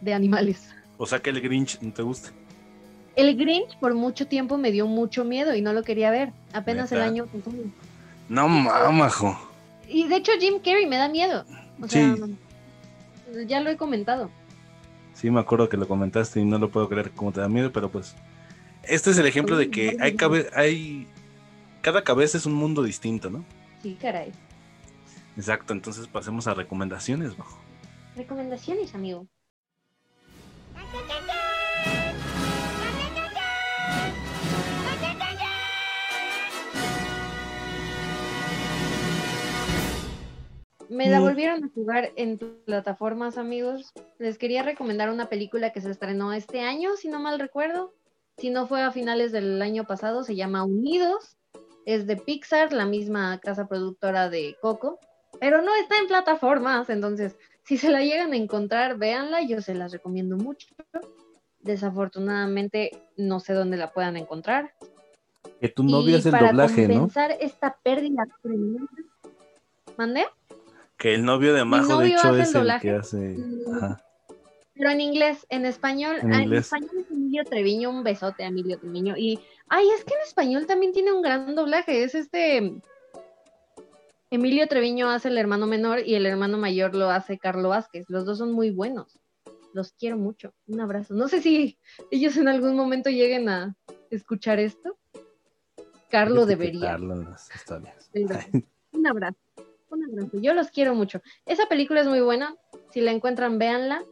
[0.02, 0.70] de animales.
[0.98, 2.30] O sea que el Grinch no te gusta.
[3.16, 6.32] El Grinch por mucho tiempo me dio mucho miedo y no lo quería ver.
[6.54, 7.58] Apenas el año pasado.
[8.30, 9.38] No mames, Majo.
[9.88, 11.44] Y de hecho Jim Carrey me da miedo.
[11.82, 12.16] O sea,
[13.46, 14.30] ya lo he comentado.
[15.14, 17.72] Sí, me acuerdo que lo comentaste y no lo puedo creer cómo te da miedo,
[17.72, 18.16] pero pues.
[18.84, 21.08] Este es el ejemplo de que hay, cabe- hay
[21.82, 23.46] cada cabeza es un mundo distinto, ¿no?
[23.82, 24.32] Sí, caray.
[25.38, 27.58] Exacto, entonces pasemos a recomendaciones, Majo.
[28.16, 29.28] Recomendaciones, amigo.
[40.90, 41.24] Me la Mm.
[41.24, 43.94] volvieron a jugar en plataformas, amigos.
[44.20, 47.94] Les quería recomendar una película que se estrenó este año, si no mal recuerdo.
[48.38, 51.38] Si no fue a finales del año pasado, se llama Unidos.
[51.86, 55.00] Es de Pixar, la misma casa productora de Coco.
[55.40, 59.74] Pero no está en plataformas, entonces si se la llegan a encontrar, véanla, yo se
[59.74, 60.68] las recomiendo mucho.
[61.62, 64.74] Desafortunadamente no sé dónde la puedan encontrar.
[65.62, 66.94] Que tu novio y es el para doblaje, ¿no?
[66.96, 68.84] compensar esta pérdida tremenda.
[69.98, 70.26] ¿Mandé?
[70.98, 72.82] Que el novio de Majo, de hecho, el es el doblaje.
[72.82, 73.38] que hace.
[73.76, 74.04] Ajá.
[74.76, 76.66] Pero en inglés, en español, En ah, en, inglés.
[76.66, 79.16] español es Emilio Treviño, un besote a Emilio Treviño.
[79.18, 82.74] Y, ay, es que en español también tiene un gran doblaje, es este...
[84.32, 88.06] Emilio Treviño hace el hermano menor y el hermano mayor lo hace Carlo Vázquez.
[88.10, 89.20] Los dos son muy buenos.
[89.74, 90.56] Los quiero mucho.
[90.66, 91.14] Un abrazo.
[91.14, 91.78] No sé si
[92.10, 93.76] ellos en algún momento lleguen a
[94.10, 94.98] escuchar esto.
[96.10, 96.96] Carlo Hay que debería.
[96.96, 98.10] en las historias.
[98.12, 98.40] Pero,
[98.94, 99.38] un abrazo.
[99.92, 100.40] Un abrazo.
[100.42, 101.22] Yo los quiero mucho.
[101.46, 102.56] Esa película es muy buena.
[102.92, 104.04] Si la encuentran, véanla.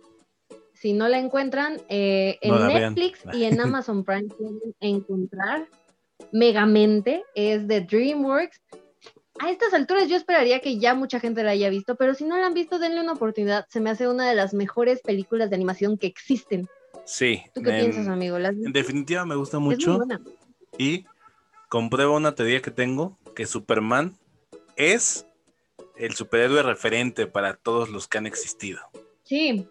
[0.82, 2.96] Si no la encuentran, eh, en No la vean.
[2.96, 5.68] Netflix y en Amazon Prime pueden encontrar
[6.32, 7.24] Megamente.
[7.36, 8.60] Es de DreamWorks.
[9.40, 12.38] A estas alturas yo esperaría que ya mucha gente la haya visto, pero si no
[12.38, 13.66] la han visto, denle una oportunidad.
[13.70, 16.68] Se me hace una de las mejores películas de animación que existen.
[17.06, 17.44] Sí.
[17.54, 18.38] ¿Tú qué en- piensas, amigo?
[18.38, 20.00] En definitiva me gusta mucho
[20.78, 21.06] y
[21.70, 24.18] comprueba una teoría que tengo, que Superman
[24.76, 25.26] es
[25.96, 28.80] el superhéroe referente para todos los que han existido.
[29.24, 29.68] Sí.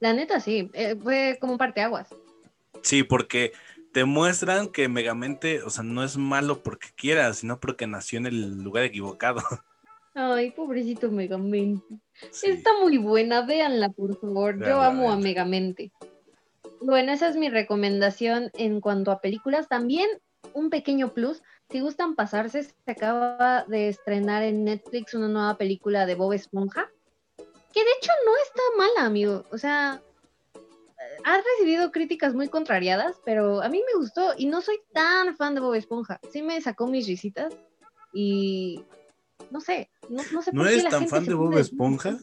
[0.00, 0.70] La neta, sí.
[0.74, 2.08] Eh, fue como un parteaguas.
[2.82, 3.52] Sí, porque
[3.92, 8.26] te muestran que Megamente, o sea, no es malo porque quiera, sino porque nació en
[8.26, 9.42] el lugar equivocado.
[10.14, 11.84] Ay, pobrecito Megamente.
[12.30, 12.50] Sí.
[12.50, 14.58] Está muy buena, véanla por favor.
[14.58, 15.16] Yo amo a.
[15.16, 15.92] Megamente.
[16.80, 19.68] Bueno, esa es mi recomendación en cuanto a películas.
[19.68, 20.08] También
[20.54, 26.06] un pequeño plus, si gustan pasarse, se acaba de estrenar en Netflix una nueva película
[26.06, 26.90] de Bob Esponja,
[27.78, 29.44] que de hecho no está mala, amigo.
[29.52, 30.02] O sea,
[30.54, 35.36] eh, ha recibido críticas muy contrariadas, pero a mí me gustó y no soy tan
[35.36, 36.18] fan de Bob Esponja.
[36.32, 37.54] Sí me sacó mis risitas
[38.12, 38.84] y
[39.50, 41.56] no sé, no, no sé ¿No por qué eres la tan gente fan de Bob
[41.56, 42.18] Esponja?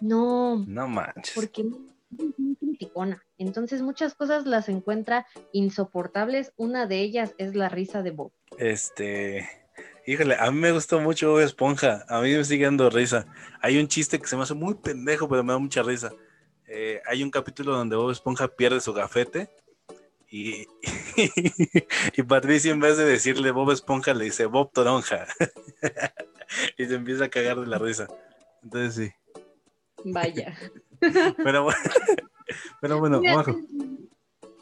[0.00, 1.34] No, No manches.
[1.34, 3.22] porque es muy criticona.
[3.38, 6.52] Entonces muchas cosas las encuentra insoportables.
[6.56, 8.32] Una de ellas es la risa de Bob.
[8.58, 9.48] Este,
[10.06, 13.26] híjole, a mí me gustó mucho Bob Esponja, a mí me sigue dando risa.
[13.60, 16.12] Hay un chiste que se me hace muy pendejo, pero me da mucha risa.
[16.66, 19.48] Eh, hay un capítulo donde Bob Esponja pierde su gafete
[20.28, 20.66] y,
[22.16, 25.26] y Patricia en vez de decirle Bob Esponja le dice Bob Toronja
[26.78, 28.08] y se empieza a cagar de la risa.
[28.62, 29.34] Entonces sí,
[30.04, 30.56] Vaya.
[31.44, 31.78] pero, bueno-
[32.80, 33.56] pero bueno, Majo,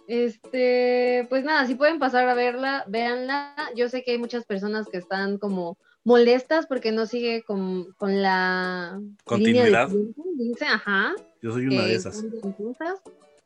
[0.07, 3.55] Este, pues nada, si pueden pasar a verla, véanla.
[3.75, 8.23] Yo sé que hay muchas personas que están como molestas porque no sigue con, con
[8.23, 9.89] la Continuidad.
[10.37, 11.15] dice, ajá.
[11.43, 12.25] Yo soy una de esas.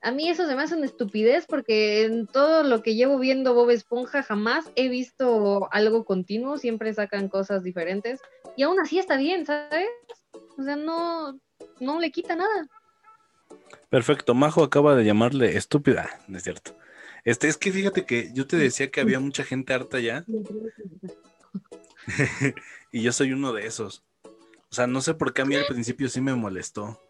[0.00, 3.54] A mí eso se me hace una estupidez porque en todo lo que llevo viendo
[3.54, 8.20] Bob Esponja jamás he visto algo continuo, siempre sacan cosas diferentes
[8.56, 9.88] y aún así está bien, ¿sabes?
[10.56, 11.40] O sea, no,
[11.80, 12.68] no le quita nada.
[13.90, 16.76] Perfecto, Majo acaba de llamarle estúpida, no es cierto.
[17.24, 20.24] Este, es que fíjate que yo te decía que había mucha gente harta ya
[22.92, 24.04] y yo soy uno de esos.
[24.70, 27.00] O sea, no sé por qué a mí al principio sí me molestó.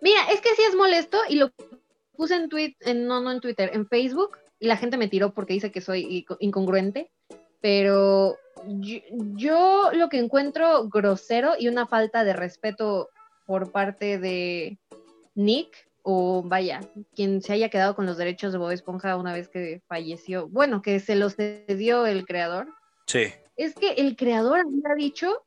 [0.00, 1.50] Mira, es que sí es molesto y lo
[2.16, 5.32] puse en tweet, en, no, no en Twitter, en Facebook y la gente me tiró
[5.32, 7.10] porque dice que soy inco- incongruente,
[7.60, 8.98] pero yo,
[9.36, 13.10] yo lo que encuentro grosero y una falta de respeto
[13.46, 14.78] por parte de
[15.34, 16.80] Nick o vaya,
[17.14, 20.82] quien se haya quedado con los derechos de Bob Esponja una vez que falleció, bueno,
[20.82, 22.68] que se los cedió el creador,
[23.06, 23.26] Sí,
[23.56, 25.44] es que el creador había dicho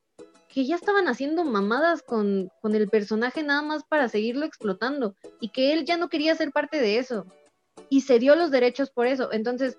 [0.48, 5.50] que ya estaban haciendo mamadas con, con el personaje nada más para seguirlo explotando y
[5.50, 7.26] que él ya no quería ser parte de eso
[7.90, 9.32] y se dio los derechos por eso.
[9.32, 9.78] Entonces,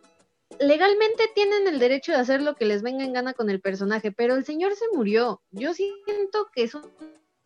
[0.61, 4.13] legalmente tienen el derecho de hacer lo que les venga en gana con el personaje,
[4.13, 5.41] pero el señor se murió.
[5.51, 6.77] Yo siento que es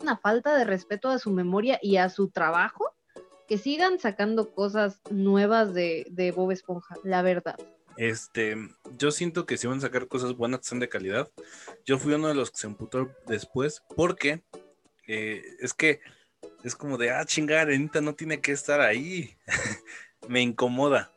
[0.03, 2.95] una falta de respeto a su memoria y a su trabajo
[3.49, 7.57] que sigan sacando cosas nuevas de, de Bob Esponja, la verdad.
[7.97, 8.57] este,
[8.99, 11.31] yo siento que si van a sacar cosas buenas que sean de calidad.
[11.85, 14.43] Yo fui uno de los que se emputó después porque
[15.07, 16.01] eh, es que
[16.65, 19.37] es como de, ah, chingar, Anita no tiene que estar ahí.
[20.29, 21.13] me incomoda,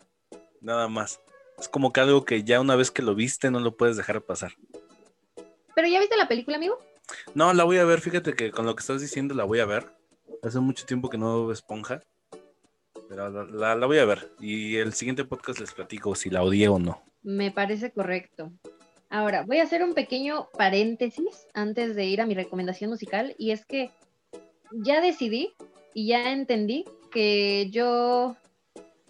[0.62, 1.22] nada más.
[1.60, 4.22] Es como que algo que ya una vez que lo viste no lo puedes dejar
[4.22, 4.54] pasar.
[5.74, 6.80] ¿Pero ya viste la película, amigo?
[7.34, 9.66] No, la voy a ver, fíjate que con lo que estás diciendo la voy a
[9.66, 9.94] ver.
[10.44, 12.02] Hace mucho tiempo que no veo esponja.
[13.10, 14.32] Pero la, la- la voy a ver.
[14.40, 17.04] Y el siguiente podcast les platico si la odié o no.
[17.24, 18.52] Me parece correcto.
[19.10, 23.52] Ahora, voy a hacer un pequeño paréntesis antes de ir a mi recomendación musical y
[23.52, 23.92] es que
[24.72, 25.54] ya decidí
[25.94, 28.36] y ya entendí que yo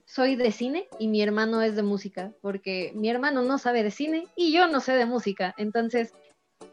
[0.06, 3.92] soy de cine y mi hermano es de música, porque mi hermano no sabe de
[3.92, 5.56] cine y yo no sé de música.
[5.58, 6.14] Entonces,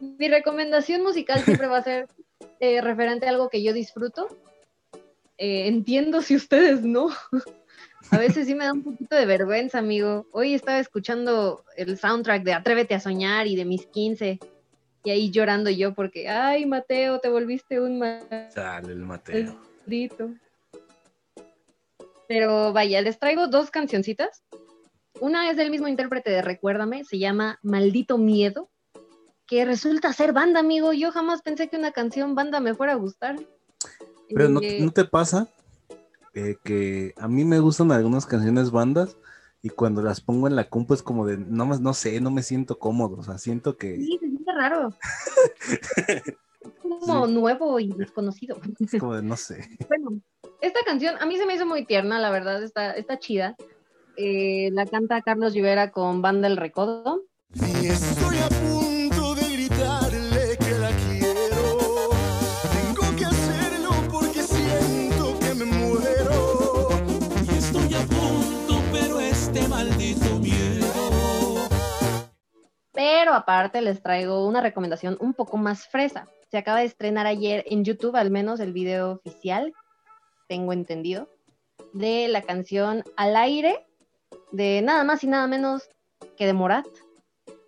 [0.03, 2.09] mi recomendación musical siempre va a ser
[2.59, 4.27] eh, referente a algo que yo disfruto.
[5.39, 7.11] Eh, entiendo si ustedes no.
[8.11, 10.27] A veces sí me da un poquito de vergüenza, amigo.
[10.33, 14.41] Hoy estaba escuchando el soundtrack de Atrévete a soñar y de mis 15.
[15.05, 18.01] Y ahí llorando yo porque, ay, Mateo, te volviste un
[18.51, 19.57] Sale el Mateo.
[19.81, 20.31] maldito.
[22.27, 24.43] Pero vaya, les traigo dos cancioncitas.
[25.21, 28.69] Una es del mismo intérprete de Recuérdame, se llama Maldito Miedo,
[29.53, 30.95] que resulta ser banda, amigo.
[30.95, 33.37] Yo jamás pensé que una canción banda me fuera a gustar.
[34.35, 35.47] Pero ¿no, Eh, ¿no te pasa
[36.33, 39.19] eh, que a mí me gustan algunas canciones bandas
[39.61, 42.31] y cuando las pongo en la compu es como de, no, más no sé, no
[42.31, 43.19] me siento cómodo.
[43.19, 44.95] O sea, siento que Sí, se siente raro.
[46.83, 48.59] como nuevo y desconocido.
[48.81, 49.69] es como de, no sé.
[49.87, 50.19] Bueno,
[50.63, 53.55] esta canción a mí se me hizo muy tierna, la verdad, está, está chida.
[54.17, 57.25] Eh, la canta Carlos Rivera con Banda El Recodo.
[57.55, 58.82] Y estoy a
[73.05, 76.29] Pero aparte les traigo una recomendación un poco más fresa.
[76.53, 79.75] Se acaba de estrenar ayer en YouTube, al menos el video oficial,
[80.47, 81.29] tengo entendido,
[81.95, 83.85] de la canción Al aire
[84.53, 85.83] de nada más y nada menos
[86.37, 86.87] que de Morat.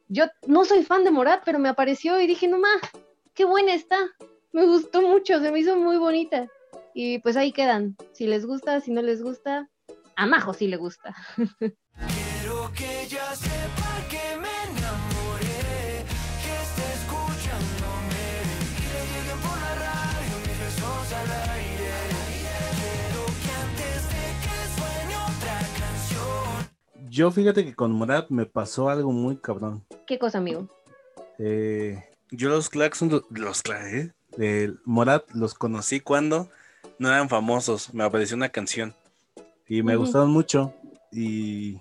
[0.07, 2.81] Yo no soy fan de Morat, pero me apareció y dije, no más,
[3.35, 3.99] qué buena está.
[4.53, 6.47] Me gustó mucho, se me hizo muy bonita.
[6.95, 7.97] Y pues ahí quedan.
[8.13, 9.69] Si les gusta, si no les gusta,
[10.15, 11.13] a Majo sí le gusta.
[12.39, 13.84] Quiero que ella sepa
[27.15, 29.85] Yo fíjate que con Morat me pasó algo muy cabrón.
[30.05, 30.69] ¿Qué cosa, amigo?
[31.39, 32.03] Eh,
[32.33, 34.75] yo los Claxon, los Cla- ¿eh?
[34.85, 36.51] Morat los conocí cuando
[36.99, 37.95] no eran famosos.
[37.95, 38.97] Me apareció una canción
[39.69, 40.75] y me gustaron mucho.
[41.13, 41.81] Y,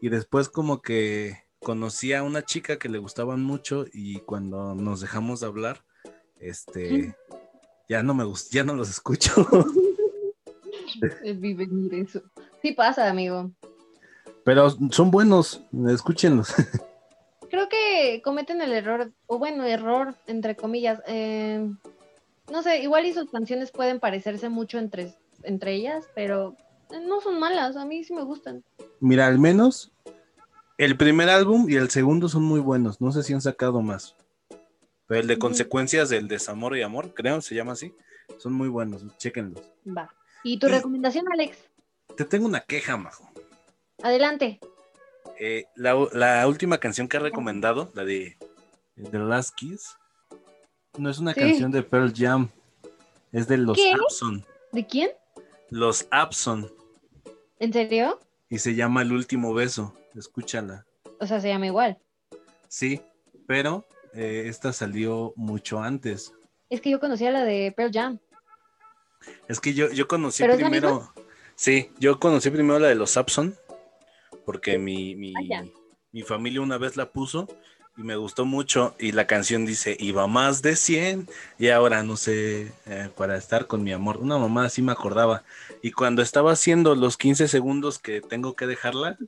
[0.00, 3.84] y después, como que conocí a una chica que le gustaban mucho.
[3.92, 5.84] Y cuando nos dejamos de hablar,
[6.40, 7.14] este
[7.88, 9.32] ya no me gust- ya no los escucho.
[11.22, 12.20] Es vi venir eso.
[12.62, 13.52] Sí pasa, amigo.
[14.44, 16.54] Pero son buenos, escúchenlos.
[17.50, 21.00] Creo que cometen el error, o bueno, error, entre comillas.
[21.06, 21.68] eh,
[22.50, 25.14] no sé, igual y sus canciones pueden parecerse mucho entre,
[25.44, 26.56] entre ellas, pero
[26.90, 28.62] no son malas, a mí sí me gustan.
[29.00, 29.92] Mira, al menos
[30.76, 33.00] el primer álbum y el segundo son muy buenos.
[33.00, 34.16] No sé si han sacado más.
[35.06, 37.94] Pero el de consecuencias del desamor y amor, creo, se llama así.
[38.38, 39.62] Son muy buenos, chéquenlos.
[39.86, 40.12] Va.
[40.42, 41.58] ¿Y tu recomendación, Alex?
[42.16, 43.30] Te tengo una queja, Majo.
[44.04, 44.60] Adelante.
[45.40, 48.36] Eh, la, la última canción que he recomendado, la de
[49.10, 49.96] The Last Kiss,
[50.98, 51.40] no es una Sí.
[51.40, 52.50] canción de Pearl Jam,
[53.32, 53.92] es de los ¿Qué?
[53.92, 54.44] Abson.
[54.72, 55.08] ¿De quién?
[55.70, 56.70] Los Abson.
[57.58, 58.20] ¿En serio?
[58.50, 59.96] Y se llama El último beso.
[60.14, 60.84] Escúchala.
[61.18, 61.98] O sea, se llama igual.
[62.68, 63.00] Sí,
[63.46, 66.34] pero eh, esta salió mucho antes.
[66.68, 68.18] Es que yo conocía la de Pearl Jam.
[69.48, 71.10] Es que yo, yo conocí ¿Pero es la primero.
[71.56, 73.56] Sí, yo conocí primero la de los Abson,
[74.44, 75.34] porque mi, mi,
[76.12, 77.48] mi familia una vez la puso
[77.96, 78.94] y me gustó mucho.
[78.98, 81.28] Y la canción dice: Iba más de 100
[81.58, 84.18] y ahora no sé, eh, para estar con mi amor.
[84.18, 85.44] Una mamá así me acordaba.
[85.82, 89.18] Y cuando estaba haciendo los 15 segundos que tengo que dejarla,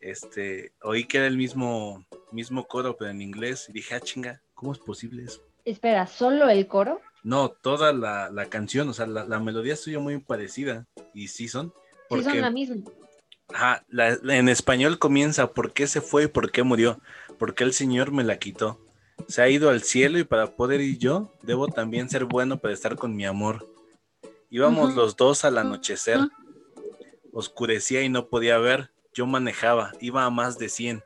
[0.00, 3.66] este, oí que era el mismo, mismo coro, pero en inglés.
[3.68, 5.42] Y dije: Ah, chinga, ¿cómo es posible eso?
[5.64, 7.00] Espera, ¿solo el coro?
[7.22, 10.86] No, toda la, la canción, o sea, la, la melodía suya muy parecida.
[11.14, 11.68] Y sí son.
[11.68, 12.82] Sí, Porque, son la misma.
[13.52, 17.00] Ajá, la- en español comienza ¿por qué se fue y por qué murió?
[17.38, 18.80] Porque el Señor me la quitó.
[19.28, 22.74] Se ha ido al cielo y para poder ir yo, debo también ser bueno para
[22.74, 23.66] estar con mi amor.
[24.50, 26.20] Íbamos los dos al anochecer.
[27.32, 28.90] Oscurecía y no podía ver.
[29.12, 31.02] Yo manejaba, iba a más de 100.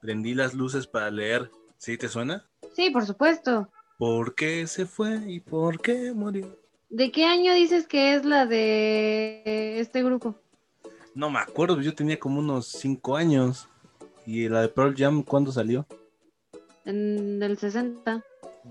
[0.00, 1.50] Prendí las luces para leer.
[1.78, 2.48] ¿Sí te suena?
[2.74, 3.68] Sí, por supuesto.
[3.98, 6.56] ¿Por qué se fue y por qué murió?
[6.88, 10.34] ¿De qué año dices que es la de este grupo?
[11.14, 13.68] No me acuerdo, yo tenía como unos 5 años.
[14.24, 15.86] ¿Y la de Pearl Jam cuándo salió?
[16.84, 18.22] En el 60.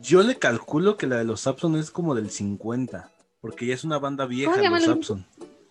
[0.02, 3.12] Yo le calculo que la de los Abson es como del 50,
[3.42, 5.26] porque ya es una banda vieja, llama los Abson.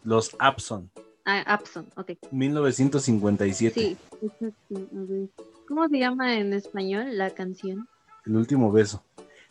[0.04, 0.90] Los Abson,
[1.24, 2.12] Ah, Abson, ok.
[2.30, 3.96] 1957, Sí.
[5.68, 7.86] ¿Cómo se llama en español la canción?
[8.26, 9.02] el último beso.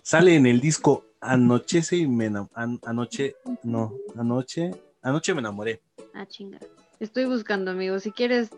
[0.04, 5.82] Sale en el disco Anochece y me an- anoche, no, anoche, anoche me enamoré.
[6.14, 6.60] Ah, chinga.
[7.00, 8.00] Estoy buscando, amigo.
[8.00, 8.50] Si quieres,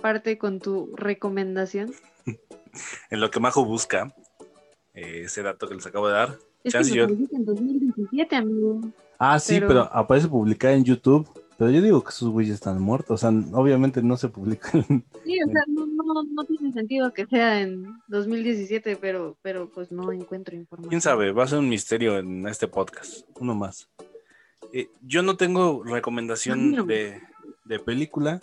[0.00, 1.92] parte con tu recomendación.
[3.10, 4.14] En lo que Majo busca,
[4.94, 6.38] eh, ese dato que les acabo de dar.
[6.64, 8.80] Es Chance que yo- en 2017, amigo.
[9.18, 9.80] Ah, sí, Pero- pero...
[9.92, 11.28] aparece publicada en YouTube.
[11.58, 13.22] Pero yo digo que esos güeyes están muertos.
[13.22, 14.82] O sea, obviamente no se publican.
[15.22, 19.92] Sí, o sea, no, no, no tiene sentido que sea en 2017, pero, pero pues
[19.92, 20.88] no encuentro información.
[20.88, 21.30] ¿Quién sabe?
[21.32, 23.28] Va a ser un misterio en este podcast.
[23.38, 23.90] Uno más.
[24.72, 26.84] Eh, yo no tengo recomendación No.
[26.84, 27.20] de,
[27.64, 28.40] de película.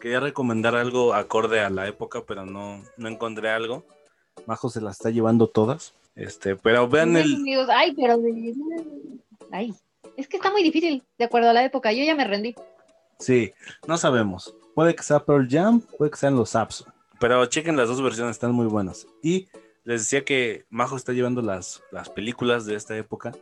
[0.00, 3.84] Quería recomendar algo acorde a la época, pero no, no encontré algo.
[4.46, 5.94] Majo se las está llevando todas.
[6.14, 7.36] Este, pero vean el.
[7.70, 8.20] ay, pero.
[9.50, 9.74] Ay,
[10.16, 11.92] es que está muy difícil, de acuerdo a la época.
[11.92, 12.54] Yo ya me rendí.
[13.18, 13.52] Sí,
[13.86, 14.54] no sabemos.
[14.74, 16.84] Puede que sea Pearl Jam, puede que sean los Apps.
[17.20, 19.06] Pero chequen las dos versiones, están muy buenas.
[19.22, 19.48] Y
[19.84, 23.32] les decía que Majo está llevando las, las películas de esta época.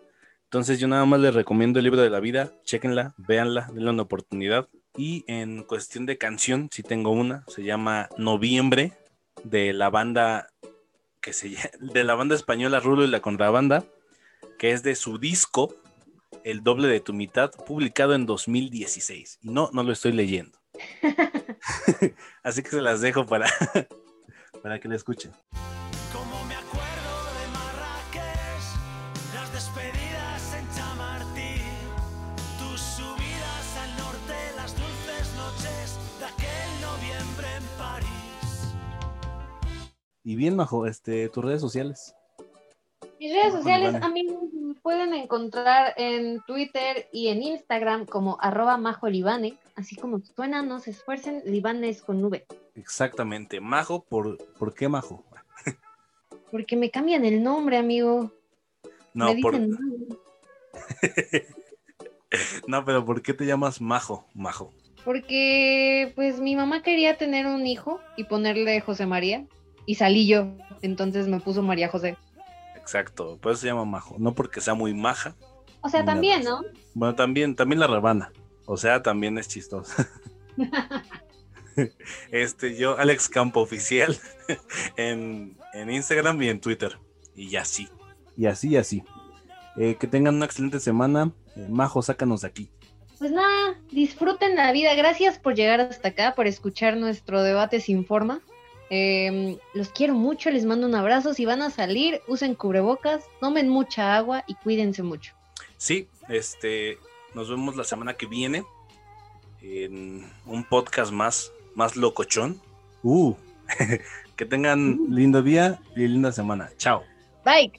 [0.45, 2.53] Entonces yo nada más les recomiendo el libro de la vida.
[2.65, 4.69] Chequenla, véanla, denle una oportunidad.
[4.97, 8.93] Y en cuestión de canción, si tengo una, se llama Noviembre,
[9.45, 10.49] de la banda
[11.20, 13.84] que se de la banda española Rulo y la Contrabanda,
[14.59, 15.74] que es de su disco
[16.45, 19.38] El doble de tu mitad, publicado en 2016.
[19.43, 20.59] Y no, no lo estoy leyendo.
[22.43, 23.51] Así que se las dejo para,
[24.62, 25.32] para que la escuchen.
[40.31, 42.14] Y bien, Majo, este, tus redes sociales.
[43.18, 44.07] Mis redes Majo sociales, Libane.
[44.07, 50.62] amigos, me pueden encontrar en Twitter y en Instagram como arroba majolibane, así como suena,
[50.62, 53.59] no se esfuercen, Libanes con nube, Exactamente.
[53.59, 55.24] Majo, ¿por, ¿por qué Majo?
[56.53, 58.31] porque me cambian el nombre, amigo.
[59.12, 59.78] No, me por, dicen
[62.68, 64.28] no, pero ¿por qué te llamas Majo?
[64.35, 64.72] Majo.
[65.05, 69.49] Porque pues mi mamá quería tener un hijo y ponerle José María
[69.91, 70.47] y salí yo,
[70.82, 72.16] entonces me puso María José.
[72.76, 74.14] Exacto, por eso se llama Majo.
[74.20, 75.34] No porque sea muy maja.
[75.80, 76.45] O sea, también.
[76.45, 76.61] ¿no?
[76.95, 78.30] Bueno, también, también la rebana.
[78.66, 79.93] O sea, también es chistoso.
[82.30, 84.16] Este, yo, Alex Campo Oficial,
[84.97, 86.99] en, en Instagram y en Twitter.
[87.34, 87.88] Y ya sí.
[88.36, 89.03] Y así, y así.
[89.76, 91.32] Eh, que tengan una excelente semana.
[91.57, 92.70] Eh, Majo, sácanos de aquí.
[93.18, 94.95] Pues nada, disfruten la vida.
[94.95, 98.43] Gracias por llegar hasta acá, por escuchar nuestro debate sin forma.
[98.91, 101.32] Eh, los quiero mucho, les mando un abrazo.
[101.32, 105.34] Si van a salir, usen cubrebocas, tomen mucha agua y cuídense mucho.
[105.76, 106.99] Sí, este,
[107.34, 108.64] nos vemos la semana que viene.
[109.62, 112.61] en un podcast más, más locochón.
[113.03, 113.34] Uh,
[114.36, 116.70] que tengan lindo día y linda semana.
[116.76, 117.03] Chao.
[117.45, 117.72] Bye.